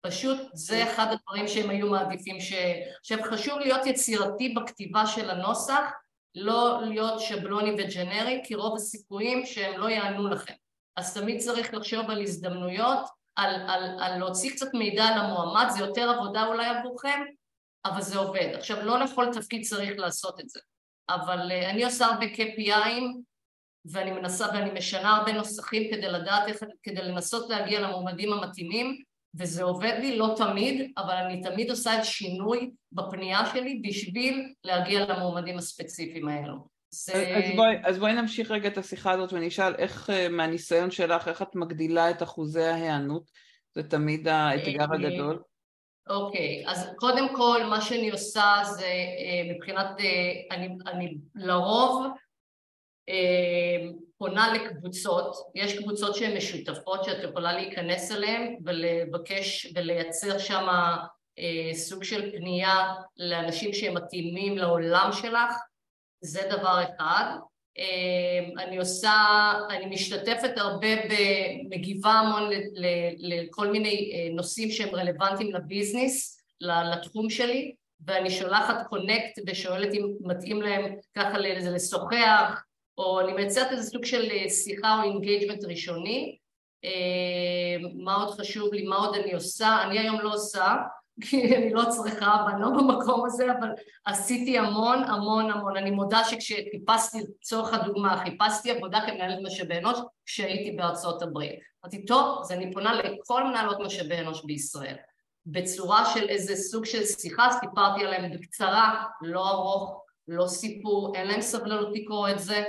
[0.07, 2.53] פשוט זה אחד הדברים שהם היו מעדיפים ש...
[3.01, 5.81] עכשיו חשוב להיות יצירתי בכתיבה של הנוסח,
[6.35, 10.55] לא להיות שבלוני וג'נרי, כי רוב הסיכויים שהם לא יענו לכם.
[10.97, 12.99] אז תמיד צריך לחשוב על הזדמנויות,
[13.37, 17.23] על, על, על להוציא קצת מידע על המועמד, זה יותר עבודה אולי עבורכם,
[17.85, 18.49] אבל זה עובד.
[18.55, 20.61] עכשיו לא לכל תפקיד צריך לעשות את זה,
[21.09, 23.23] אבל uh, אני עושה הרבה KPI'ים
[23.85, 29.03] ואני מנסה ואני משנה הרבה נוסחים כדי לדעת איך, כדי לנסות להגיע למועמדים המתאימים
[29.35, 35.07] וזה עובד לי לא תמיד, אבל אני תמיד עושה את שינוי בפנייה שלי בשביל להגיע
[35.07, 36.67] למועמדים הספציפיים האלו.
[36.91, 37.37] זה...
[37.37, 41.43] אז, בואי, אז בואי נמשיך רגע את השיחה הזאת ונשאל איך אה, מהניסיון שלך, איך
[41.43, 43.31] את מגדילה את אחוזי ההיענות?
[43.75, 45.43] זה תמיד האתגר אה, הגדול.
[46.11, 49.87] אוקיי, אז קודם כל מה שאני עושה זה אה, מבחינת,
[50.51, 52.07] אני, אני לרוב
[54.19, 60.67] פונה לקבוצות, יש קבוצות שהן משותפות שאת יכולה להיכנס אליהן ולבקש ולייצר שם
[61.73, 65.55] סוג של פנייה לאנשים שהם מתאימים לעולם שלך,
[66.21, 67.25] זה דבר אחד.
[68.59, 69.13] אני עושה,
[69.71, 72.51] אני משתתפת הרבה ומגיבה המון
[73.19, 77.75] לכל מיני נושאים שהם רלוונטיים ל business, לתחום שלי,
[78.07, 82.63] ואני שולחת connect ושואלת אם מתאים להם ככה לשוחח,
[83.03, 86.39] או אני מייצרת איזה סוג של שיחה או engagement ראשוני.
[87.95, 89.83] מה עוד חשוב לי, מה עוד אני עושה?
[89.83, 90.77] אני היום לא עושה,
[91.29, 93.69] כי אני לא צריכה ואני לא במקום הזה, אבל
[94.05, 95.77] עשיתי המון המון המון.
[95.77, 101.61] אני מודה שכשחיפשתי, לצורך הדוגמה, חיפשתי עבודה כמנהלת משאבי אנוש כשהייתי בארצות הברית.
[101.85, 104.97] אמרתי, טוב, אז אני פונה לכל מנהלות משאבי אנוש בישראל.
[105.47, 111.41] בצורה של איזה סוג של שיחה, סיפרתי עליהם בקצרה, לא ארוך, לא סיפור, אין להם
[111.41, 112.65] סבלנות לקרוא את זה,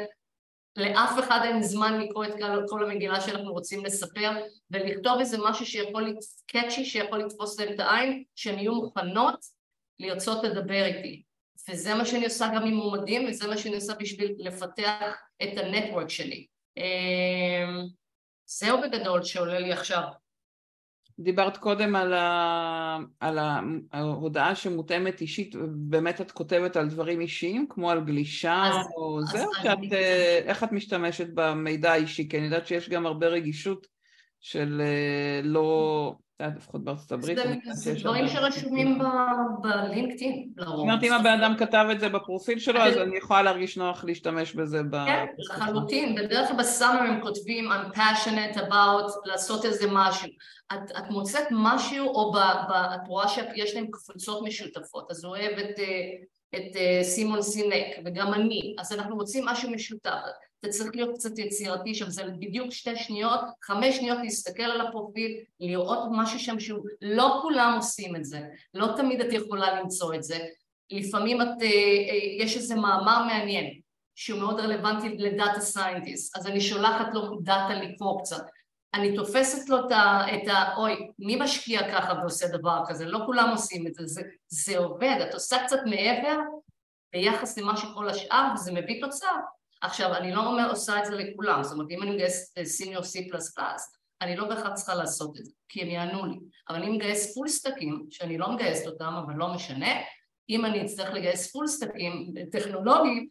[0.75, 2.31] לאף אחד אין זמן לקרוא את
[2.69, 4.31] כל המגילה שאנחנו רוצים לספר
[4.71, 6.15] ולכתוב איזה משהו שיכול,
[6.47, 9.45] קאצ'י שיכול לתפוס להם את העין, שהן יהיו מוכנות
[9.99, 11.23] לרצות לדבר איתי.
[11.69, 16.09] וזה מה שאני עושה גם עם מועמדים וזה מה שאני עושה בשביל לפתח את הנטוורק
[16.09, 16.47] שלי.
[16.77, 17.87] אמ,
[18.45, 20.03] זהו בגדול שעולה לי עכשיו.
[21.19, 22.97] דיברת קודם על, ה...
[23.19, 23.39] על
[23.91, 29.25] ההודעה שמותאמת אישית, באמת את כותבת על דברים אישיים, כמו על גלישה אז, או אז
[29.25, 29.93] זה, או שאת, אני...
[29.93, 32.29] אה, איך את משתמשת במידע האישי?
[32.29, 33.92] כי אני יודעת שיש גם הרבה רגישות
[34.43, 37.37] של אה, לא, יודעת, לפחות בארצות הברית.
[37.73, 38.99] זה דברים שרשומים
[39.61, 40.75] בלינקדאין לרוב.
[40.75, 44.03] זאת אומרת, אם הבן אדם כתב את זה בפרופיל שלו, אז אני יכולה להרגיש נוח
[44.03, 45.05] להשתמש בזה ב...
[45.05, 46.15] כן, לחלוטין.
[46.15, 50.29] בדרך כלל בסאמר הם כותבים I'm passionate about לעשות איזה משהו.
[50.73, 52.33] את מוצאת משהו, או
[52.69, 55.79] את רואה שיש להם קבוצות משותפות, אז אוהב את
[56.55, 60.11] את אה, סימון סינק וגם אני, אז אנחנו מוצאים משהו משותף.
[60.63, 65.37] אתה צריך להיות קצת יצירתי שם, זה בדיוק שתי שניות, חמש שניות להסתכל על הפרופיל,
[65.59, 68.41] לראות משהו שם שהוא, לא כולם עושים את זה,
[68.73, 70.39] לא תמיד את יכולה למצוא את זה,
[70.91, 73.79] לפעמים את, אה, אה, יש איזה מאמר מעניין
[74.15, 78.45] שהוא מאוד רלוונטי ל data scientist, אז אני שולחת לו data לקרוא קצת,
[78.93, 80.21] אני תופסת לו את ה...
[80.35, 83.05] את ה אוי, מי משקיע ככה ועושה דבר כזה?
[83.05, 86.37] לא כולם עושים את זה, זה, זה עובד, את עושה קצת מעבר
[87.13, 89.37] ביחס למה שכל השאר וזה מביא תוצאה.
[89.83, 93.19] עכשיו, אני לא אומר עושה את זה לכולם, זאת אומרת, אם אני מגייס senior C++,
[94.21, 96.39] אני לא בהכרח צריכה לעשות את זה, כי הם יענו לי.
[96.69, 99.91] אבל אני מגייס full stack ים, שאני לא מגייסת אותם, אבל לא משנה,
[100.49, 103.27] אם אני אצטרך לגייס full stack ים טכנולוגיים,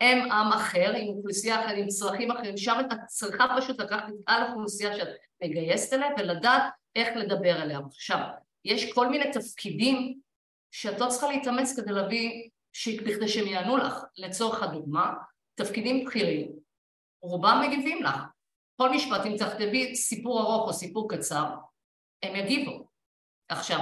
[0.00, 4.14] הם עם אחר, עם אוכלוסייה אחרת, עם צרכים אחרים, שם את צריכה פשוט לקחת את
[4.26, 5.08] על האוכלוסייה שאת
[5.42, 6.62] מגייסת אליה ולדעת
[6.96, 7.78] איך לדבר אליה.
[7.86, 8.20] עכשיו,
[8.64, 10.18] יש כל מיני תפקידים
[10.70, 12.48] שאת לא צריכה להתאמץ כדי להביא,
[13.04, 14.04] בכדי שהם יענו לך.
[14.18, 15.12] לצורך הדוגמה,
[15.56, 16.52] תפקידים בכירים,
[17.22, 18.16] רובם מגיבים לך.
[18.76, 21.44] כל משפט, אם תכתבי סיפור ארוך או סיפור קצר,
[22.22, 22.86] הם יגיבו.
[23.48, 23.80] עכשיו.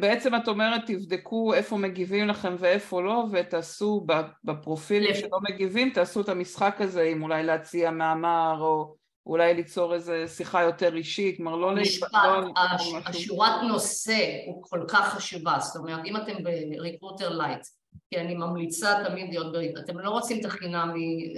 [0.00, 4.06] בעצם את אומרת תבדקו איפה מגיבים לכם ואיפה לא ותעשו
[4.44, 5.16] בפרופילים לפ...
[5.16, 8.94] שלא מגיבים תעשו את המשחק הזה עם אולי להציע מאמר או
[9.26, 11.74] אולי ליצור איזה שיחה יותר אישית, כלומר לא...
[11.74, 12.52] משפט, לא...
[12.56, 12.82] הש...
[13.06, 16.32] השורת נושא הוא כל כך חשובה, זאת אומרת אם אתם
[16.76, 17.66] ב Recruiter Lite,
[18.10, 21.34] כי אני ממליצה תמיד להיות ב Recruiter, אתם לא רוצים את החינמי,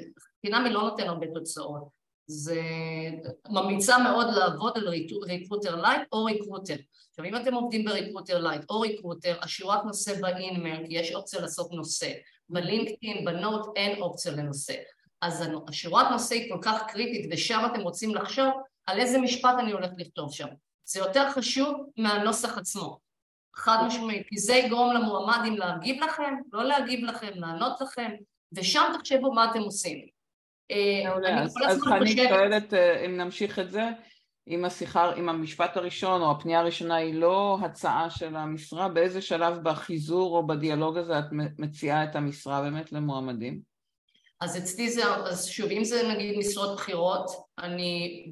[0.46, 1.88] חינמי לא נותן הרבה תוצאות,
[2.26, 2.60] זה
[3.48, 4.88] ממליצה מאוד לעבוד על
[5.26, 6.76] Recruiter Lite או Recruiter
[7.14, 11.14] עכשיו אם אתם עובדים ב Recruiter Lite או Recruiter, השורת נושא ב InMail, כי יש
[11.14, 12.12] אופציה לעשות נושא,
[12.48, 14.74] ב LinkedIn, ב note אין אופציה לנושא.
[15.22, 18.52] אז השורת נושא היא כל כך קריטית ושם אתם רוצים לחשוב
[18.86, 20.46] על איזה משפט אני הולך לכתוב שם.
[20.84, 22.98] זה יותר חשוב מהנוסח עצמו,
[23.56, 28.10] חד משמעית, כי זה יגרום למועמדים להגיב לכם, לא להגיב לכם, לענות לכם,
[28.52, 29.98] ושם תחשבו מה אתם עושים.
[30.70, 31.12] אה,
[31.68, 33.90] אז חנית שואלת אה, אם נמשיך את זה
[34.48, 39.58] אם השיחה, אם המשפט הראשון או הפנייה הראשונה היא לא הצעה של המשרה, באיזה שלב
[39.62, 41.24] בחיזור או בדיאלוג הזה את
[41.58, 43.60] מציעה את המשרה באמת למועמדים?
[44.40, 48.26] אז אצלי זה, אז שוב, אם זה נגיד משרות בחירות, אני,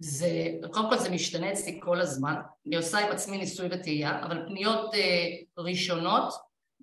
[0.00, 0.28] זה,
[0.70, 2.34] קודם כל זה משתנה אצלי כל הזמן,
[2.66, 5.26] אני עושה עם עצמי ניסוי וטעייה, אבל פניות אה,
[5.58, 6.34] ראשונות,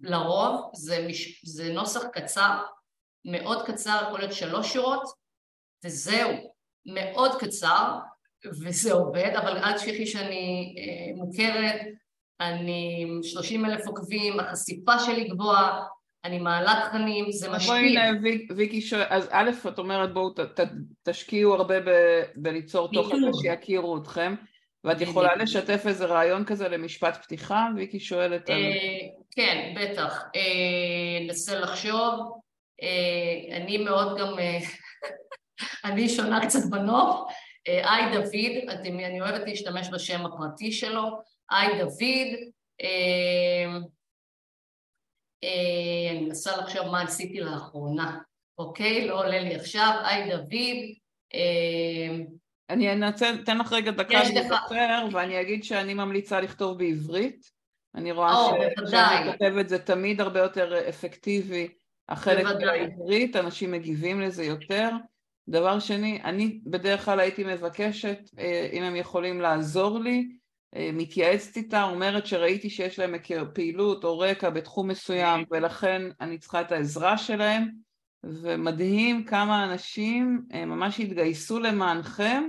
[0.01, 2.63] לרוב זה, מש, זה נוסח קצר,
[3.25, 5.03] מאוד קצר, יכול להיות שלוש שורות,
[5.85, 6.53] וזהו,
[6.85, 7.95] מאוד קצר,
[8.45, 11.81] וזה עובד, אבל אל תשכחי שאני אה, מוכרת,
[12.39, 15.83] אני 30 אלף עוקבים, החשיפה שלי גבוהה,
[16.25, 17.73] אני מעלה תכנים, זה משפיע.
[17.73, 18.19] בואי הנה
[18.55, 20.29] ויקי שואל, אז א', את אומרת בואו
[21.03, 21.75] תשקיעו הרבה
[22.35, 24.35] בליצור תוכן שיכירו אתכם,
[24.83, 27.67] ואת יכולה לשתף איזה רעיון כזה למשפט פתיחה?
[27.75, 28.61] ויקי שואלת על...
[29.31, 30.23] כן, בטח.
[31.21, 32.39] ננסה לחשוב.
[33.51, 34.33] אני מאוד גם...
[35.85, 37.31] אני שונה קצת בנוף.
[37.65, 41.03] היי דוד, אני אוהבת להשתמש בשם הפרטי שלו.
[41.51, 42.27] היי דוד,
[45.43, 48.19] אני מנסה לחשוב מה עשיתי לאחרונה,
[48.57, 49.07] אוקיי?
[49.07, 49.91] לא עולה לי עכשיו.
[50.03, 50.53] היי דוד,
[52.69, 53.09] אני
[53.43, 57.57] אתן לך רגע דקה להיזכר, ואני אגיד שאני ממליצה לכתוב בעברית.
[57.95, 58.33] אני רואה
[58.91, 61.67] שאני כותבת זה תמיד הרבה יותר אפקטיבי,
[62.09, 64.89] החלק בעברית, אנשים מגיבים לזה יותר.
[65.49, 68.19] דבר שני, אני בדרך כלל הייתי מבקשת,
[68.73, 70.27] אם הם יכולים לעזור לי,
[70.75, 73.15] מתייעצת איתה, אומרת שראיתי שיש להם
[73.53, 77.87] פעילות או רקע בתחום מסוים ולכן אני צריכה את העזרה שלהם.
[78.23, 82.43] ומדהים כמה אנשים ממש התגייסו למענכם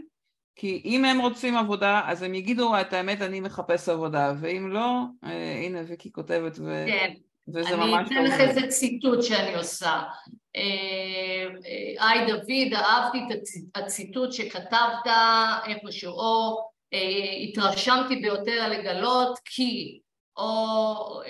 [0.57, 4.33] כי אם הם רוצים עבודה אז הם יגידו את האמת אני מחפש עבודה.
[4.41, 5.03] ואם לא,
[5.63, 6.85] הנה ויקי כותבת ו...
[6.87, 7.13] כן,
[7.49, 7.93] וזה אני ממש...
[7.95, 10.03] אני אתן לך איזה ציטוט שאני עושה.
[11.99, 13.43] היי דוד, אהבתי את
[13.75, 15.13] הציטוט שכתבת
[15.67, 16.68] איפשהו או
[17.43, 20.01] התרשמתי ביותר לגלות כי
[20.37, 21.23] או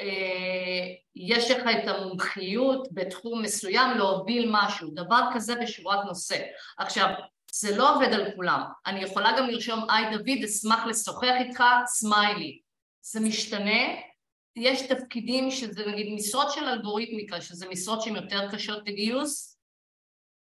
[1.16, 6.36] יש לך את המומחיות בתחום מסוים להוביל משהו, דבר כזה בשורת נושא.
[6.78, 7.08] עכשיו,
[7.52, 12.60] זה לא עובד על כולם, אני יכולה גם לרשום היי דוד, אשמח לשוחח איתך, סמיילי.
[13.02, 13.80] זה משתנה,
[14.56, 19.58] יש תפקידים שזה נגיד משרות של אלגוריתמיקה, שזה משרות שהן יותר קשות לגיוס,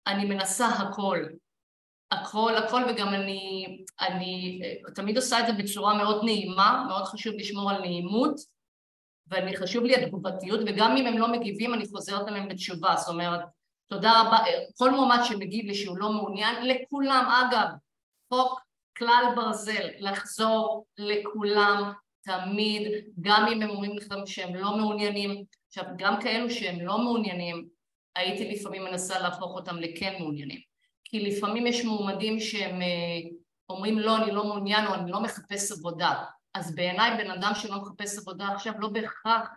[0.08, 1.26] אני מנסה הכל,
[2.12, 3.66] הכל הכל וגם אני,
[3.99, 4.62] אני
[4.95, 8.36] תמיד עושה את זה בצורה מאוד נעימה, מאוד חשוב לשמור על נעימות
[9.28, 13.39] ואני חשוב לי התגובתיות וגם אם הם לא מגיבים אני חוזרת עליהם בתשובה, זאת אומרת
[13.89, 14.38] תודה רבה,
[14.78, 17.68] כל מועמד שמגיב לי שהוא לא מעוניין, לכולם אגב,
[18.34, 18.62] חוק
[18.97, 21.91] כלל ברזל, לחזור לכולם
[22.22, 22.91] תמיד,
[23.22, 27.68] גם אם הם אומרים לכם שהם לא מעוניינים, עכשיו גם כאלו שהם לא מעוניינים,
[28.16, 30.66] הייתי לפעמים מנסה להפוך אותם לכן מעוניינים
[31.10, 32.80] כי לפעמים יש מועמדים שהם
[33.70, 36.24] אומרים לא, אני לא מעוניין או אני לא מחפש עבודה.
[36.53, 39.47] אז בעיניי בן אדם שלא מחפש עבודה עכשיו לא בהכרח,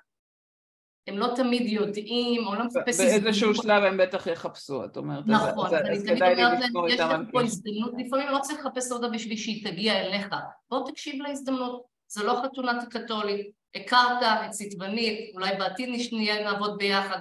[1.07, 3.01] הם לא תמיד יודעים או לא מחפש...
[3.01, 5.25] באיזשהו שלב הם בטח יחפשו, את אומרת.
[5.27, 9.09] נכון, אז אני תמיד אומרת להם, יש לך פה הזדמנות, לפעמים לא צריך לחפש עבודה
[9.09, 10.29] בשביל שהיא תגיע אליך,
[10.71, 17.19] בוא תקשיב להזדמנות, זה לא חתונת הקתולית, הכרת את סיטבנית, אולי בעתיד נהיה נעבוד ביחד,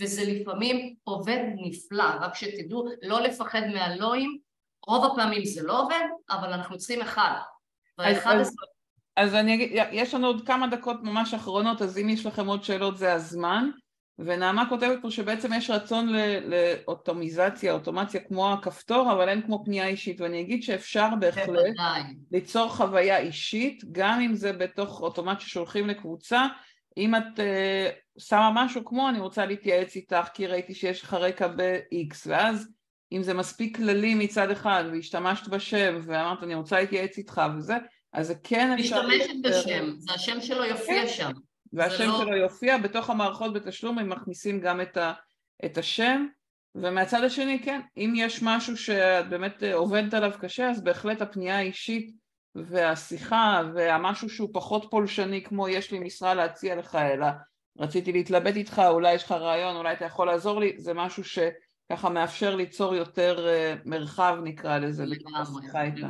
[0.00, 4.38] וזה לפעמים עובד נפלא, רק שתדעו לא לפחד מהלואים,
[4.86, 7.32] רוב הפעמים זה לא עובד, אבל אנחנו צריכים אחד.
[7.98, 8.36] והאחד.
[9.16, 12.64] אז אני אגיד, יש לנו עוד כמה דקות ממש אחרונות, אז אם יש לכם עוד
[12.64, 13.70] שאלות זה הזמן.
[14.24, 16.08] ונעמה כותבת פה שבעצם יש רצון
[16.46, 21.48] לאוטומיזציה, אוטומציה כמו הכפתור, אבל אין כמו פנייה אישית, ואני אגיד שאפשר בהחלט
[22.32, 26.46] ליצור חוויה אישית, גם אם זה בתוך אוטומט ששולחים לקבוצה,
[27.00, 31.48] אם את uh, שמה משהו כמו אני רוצה להתייעץ איתך כי ראיתי שיש לך רקע
[31.48, 32.68] ב-X ואז
[33.12, 37.76] אם זה מספיק כללי מצד אחד והשתמשת בשם ואמרת אני רוצה להתייעץ איתך וזה
[38.12, 39.06] אז זה כן אפשר...
[39.06, 41.08] משתמשת בשם, זה השם שלו יופיע כן.
[41.08, 41.30] שם.
[41.72, 42.18] והשם לא...
[42.18, 45.12] שלו יופיע בתוך המערכות בתשלום הם מכניסים גם את, ה,
[45.64, 46.26] את השם
[46.74, 52.14] ומהצד השני כן אם יש משהו שאת באמת עובדת עליו קשה אז בהחלט הפנייה האישית
[52.54, 57.26] והשיחה והמשהו שהוא פחות פולשני כמו יש לי משרה להציע לך אלא
[57.78, 62.08] רציתי להתלבט איתך, אולי יש לך רעיון, אולי אתה יכול לעזור לי, זה משהו שככה
[62.10, 63.46] מאפשר ליצור יותר
[63.84, 65.04] מרחב נקרא לזה
[65.40, 66.06] השיחה איתה.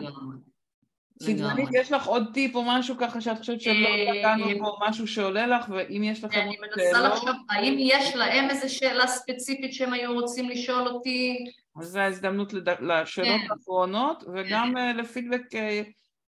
[1.22, 5.47] סדרנית, יש לך עוד טיפ או משהו ככה שאת חושבת שלא נגענו פה, משהו שעולה
[5.47, 6.41] לך, ואם יש לכם...
[6.41, 11.45] אני מנסה לחשוב, האם יש להם איזו שאלה ספציפית שהם היו רוצים לשאול אותי?
[11.80, 15.43] אז זו ההזדמנות לשאלות האחרונות, וגם לפידבק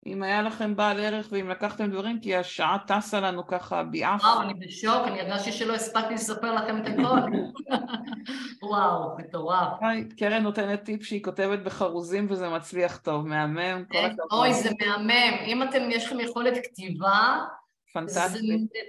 [0.07, 4.25] אם היה לכם בעל ערך ואם לקחתם דברים, כי השעה טסה לנו ככה ביעף.
[4.25, 7.21] וואו, אני בשוק, אני הרגשתי שלא הספקתי לספר לכם את הכל.
[8.63, 9.69] וואו, מטורף.
[10.17, 14.33] קרן נותנת טיפ שהיא כותבת בחרוזים וזה מצליח טוב, מהמם, הכבוד.
[14.33, 15.37] אוי, זה מהמם.
[15.47, 17.39] אם אתם, יש לכם יכולת כתיבה,
[18.07, 18.39] זה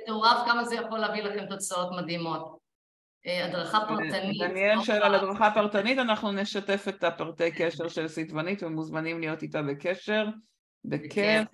[0.03, 2.57] מטורף כמה זה יכול להביא לכם תוצאות מדהימות.
[3.27, 4.41] אה, הדרכה פרטנית.
[4.41, 9.61] דניאל שואל על הדרכה פרטנית, אנחנו נשתף את הפרטי קשר של סיטבנית ומוזמנים להיות איתה
[9.61, 10.25] בקשר.
[10.85, 11.47] בכיף.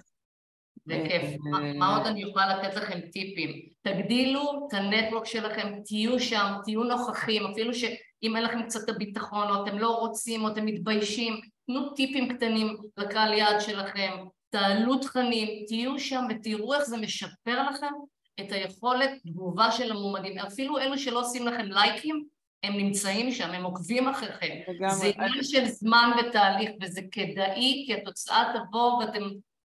[0.86, 1.40] בכיף.
[1.76, 3.62] מה עוד אני יכולה לתת לכם טיפים?
[3.82, 9.64] תגדילו את הנטוורק שלכם, תהיו שם, תהיו נוכחים, אפילו שאם אין לכם קצת הביטחון או
[9.64, 14.12] אתם לא רוצים או אתם מתביישים, תנו טיפים קטנים לקהל יעד שלכם,
[14.50, 17.92] תעלו תכנים, תהיו שם ותראו איך זה משפר לכם
[18.40, 22.26] את היכולת תגובה של המועמדים, אפילו אלו שלא עושים לכם לייקים,
[22.64, 24.56] הם נמצאים שם, הם עוקבים אחריכם.
[24.90, 29.24] זה עניין של זמן ותהליך, וזה כדאי, כי התוצאה תבוא ואתם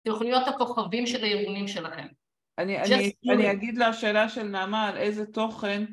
[0.08, 2.06] אתם יכולים להיות הכוכבים של הארגונים שלכם.
[2.58, 5.84] אני, אני, אני אגיד לשאלה של נעמה על איזה תוכן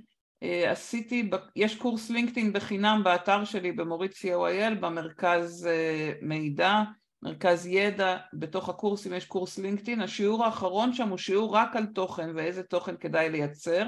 [0.43, 6.81] אה, עשיתי, יש קורס לינקדאין בחינם באתר שלי במורית co.il במרכז אה, מידע,
[7.21, 12.29] מרכז ידע, בתוך הקורסים יש קורס לינקדאין, השיעור האחרון שם הוא שיעור רק על תוכן
[12.35, 13.87] ואיזה תוכן כדאי לייצר,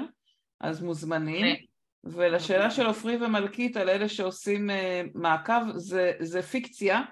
[0.60, 1.56] אז מוזמנים.
[2.04, 7.02] ולשאלה של עופרי ומלכית על אלה שעושים אה, מעקב, זה, זה פיקציה,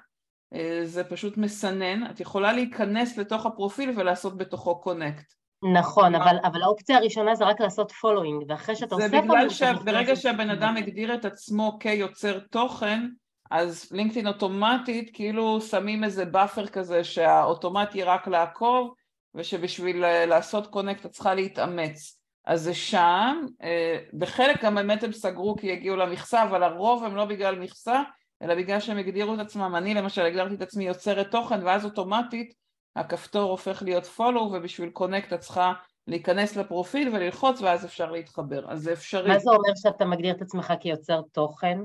[0.84, 5.32] זה פשוט מסנן, את יכולה להיכנס לתוך הפרופיל ולעשות בתוכו connect.
[5.74, 9.30] נכון, אבל, אבל האופציה הראשונה זה רק לעשות following, ואחרי שאתה עושה following...
[9.30, 13.08] זה בגלל שברגע שהבן אדם הגדיר את עצמו כיוצר תוכן,
[13.50, 18.94] אז LinkedIn אוטומטית כאילו שמים איזה buffer כזה שהאוטומטי רק לעקוב,
[19.34, 22.20] ושבשביל אה, לעשות קונקט את צריכה להתאמץ.
[22.46, 27.16] אז זה שם, אה, בחלק גם באמת הם סגרו כי הגיעו למכסה, אבל הרוב הם
[27.16, 28.02] לא בגלל מכסה,
[28.42, 29.74] אלא בגלל שהם הגדירו את עצמם.
[29.76, 32.54] אני למשל הגדרתי את עצמי יוצרת תוכן, ואז אוטומטית
[32.96, 35.72] הכפתור הופך להיות follow ובשביל קונקט את צריכה
[36.06, 39.28] להיכנס לפרופיל וללחוץ ואז אפשר להתחבר, אז זה אפשרי.
[39.28, 41.78] מה זה אומר שאתה מגדיר את עצמך כיוצר תוכן?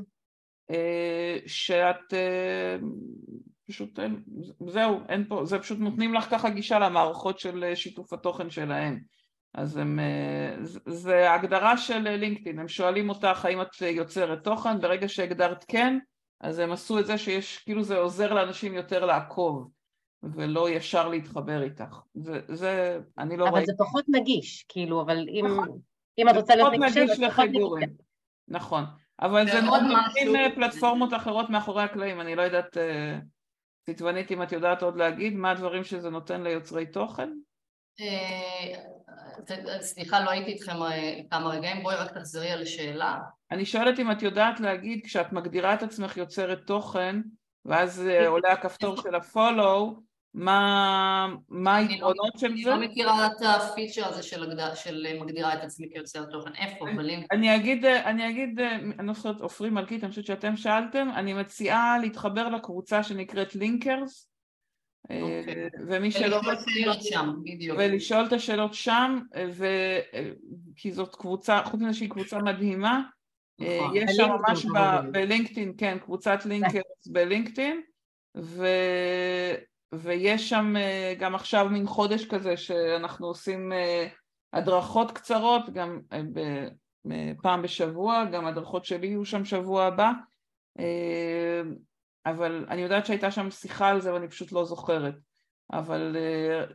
[0.71, 2.77] אה, שאת אה,
[3.67, 3.99] פשוט,
[4.67, 8.99] זהו, אין פה, זה פשוט נותנים לך ככה גישה למערכות של שיתוף התוכן שלהם.
[9.53, 15.09] אז הם, אה, זה הגדרה של לינקדאין, הם שואלים אותך האם את יוצרת תוכן, ברגע
[15.09, 15.97] שהגדרת כן,
[16.41, 19.71] אז הם עשו את זה שיש, כאילו זה עוזר לאנשים יותר לעקוב.
[20.23, 21.99] ולא ישר להתחבר איתך.
[22.13, 23.57] זה, זה אני לא ראיתי.
[23.57, 25.79] אבל זה פחות נגיש, כאילו, אבל אם, נכון.
[26.17, 27.89] אם את רוצה להיות נגישה, זה פחות נגיש.
[28.47, 28.83] נכון,
[29.21, 32.77] אבל זה נותנים אה, פלטפורמות אחרות מאחורי הקלעים, אני לא יודעת,
[33.85, 37.29] ציטבנית, אה, אם את יודעת עוד להגיד, מה הדברים שזה נותן ליוצרי תוכן?
[39.51, 40.75] אה, סליחה, לא הייתי איתכם
[41.29, 43.19] כמה רגעים, בואי רק תחזרי על השאלה.
[43.51, 47.21] אני שואלת אם את יודעת להגיד, כשאת מגדירה את עצמך יוצרת תוכן,
[47.65, 50.01] ואז עולה הכפתור של הפולו,
[50.33, 52.73] מה, מה לא היתרונות של זה?
[52.73, 54.75] אני לא מכירה את הפיצ'ר הזה של, הגד...
[54.75, 56.89] של מגדירה את עצמי כיוצר תוכן, איפה?
[56.89, 58.59] אני, אני אגיד, אני אגיד,
[58.99, 64.30] אני לא זוכרת, עופרי מלכית, אני חושבת שאתם שאלתם, אני מציעה להתחבר לקבוצה שנקראת לינקרס.
[65.87, 66.35] ומי שלא...
[66.35, 67.77] ולשאול את השאלות שם, בדיוק.
[67.79, 69.19] ולשאול את השאלות שם,
[69.51, 69.65] ו...
[70.75, 73.01] כי זאת קבוצה, חוץ מזה שהיא קבוצה מדהימה,
[73.59, 73.91] נכון.
[73.95, 74.65] יש שם ממש.
[75.11, 77.81] בלינקדאין, כן, קבוצת לינקרס בלינקדאין,
[78.37, 78.65] ו...
[79.93, 84.07] ויש שם אה, גם עכשיו מין חודש כזה שאנחנו עושים אה,
[84.53, 86.67] הדרכות קצרות, גם אה,
[87.41, 90.11] פעם בשבוע, גם הדרכות שלי יהיו שם שבוע הבא,
[92.25, 95.13] אבל אני יודעת שהייתה שם שיחה על זה ואני פשוט לא זוכרת.
[95.73, 96.17] אבל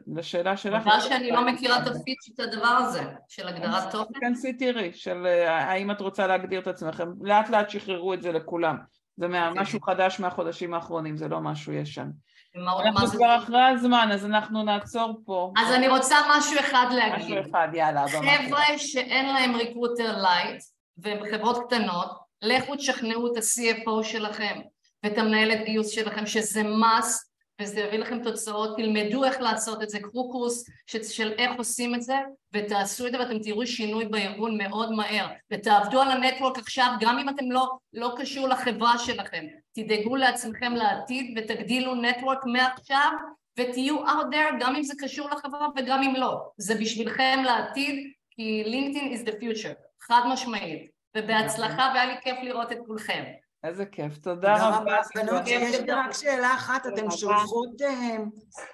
[0.07, 0.83] לשאלה שלך...
[0.83, 4.21] בגלל שאני לא מכירה את הפיץ' את הדבר הזה, של הגדרת תוכן.
[4.21, 8.77] כנסי תראי, של האם את רוצה להגדיר את עצמכם, לאט לאט שחררו את זה לכולם.
[9.17, 9.27] זה.
[9.29, 12.11] משהו חדש מהחודשים האחרונים, זה לא משהו ישן.
[12.57, 15.53] אנחנו כבר אחרי הזמן, אז אנחנו נעצור פה.
[15.57, 17.39] אז אני רוצה משהו אחד להגיד.
[17.39, 18.05] משהו אחד, יאללה.
[18.09, 20.63] חבר'ה שאין להם Recruiter Lite,
[20.99, 22.11] והם חברות קטנות,
[22.43, 24.61] לכו תשכנעו את ה-CFO שלכם
[25.07, 27.27] ואת המנהלת גיוס שלכם שזה must
[27.61, 32.03] וזה יביא לכם תוצאות, תלמדו איך לעשות את זה, קחו קורס של איך עושים את
[32.03, 32.15] זה
[32.53, 35.27] ותעשו את זה ואתם תראו שינוי בארגון מאוד מהר.
[35.53, 39.47] ותעבדו על ה network עכשיו גם אם אתם לא, לא קשור לחברה שלכם.
[39.73, 43.11] תדאגו לעצמכם לעתיד ותגדילו network מעכשיו
[43.59, 46.41] ותהיו out there גם אם זה קשור לחברה וגם אם לא.
[46.57, 50.91] זה בשבילכם לעתיד כי LinkedIn is the future חד משמעית.
[51.17, 53.25] ובהצלחה והיה לי כיף לראות את כולכם
[53.65, 54.97] איזה כיף, תודה רבה.
[55.15, 58.17] בנות, יש לי רק שאלה אחת, אתן שולחות אה,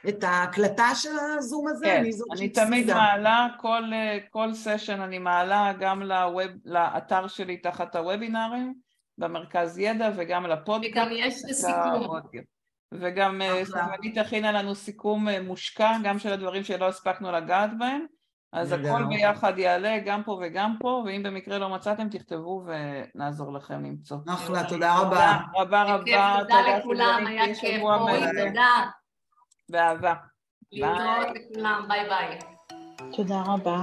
[0.09, 1.09] את ההקלטה של
[1.39, 1.85] הזום הזה?
[1.85, 3.47] כן, אני תמיד מעלה,
[4.31, 6.03] כל סשן אני מעלה גם
[6.65, 8.75] לאתר שלי תחת הוובינארים,
[9.19, 10.97] במרכז ידע וגם לפודקאסט.
[10.97, 12.21] וגם יש סיכום.
[12.93, 18.07] וגם אה, סמנית הכינה לנו סיכום אה, מושקע, גם של הדברים שלא הספקנו לגעת בהם.
[18.53, 23.85] אז הכל ביחד יעלה, גם פה וגם פה, ואם במקרה לא מצאתם, תכתבו ונעזור לכם
[23.85, 24.17] למצוא.
[24.29, 25.39] אחלה, תודה רבה.
[25.57, 28.91] רבה רבה, תודה לכולם, היה כיף, רועי, תודה.
[29.69, 30.15] באהבה.
[30.73, 32.39] להתראות לכולם, ביי ביי.
[33.13, 33.83] תודה רבה.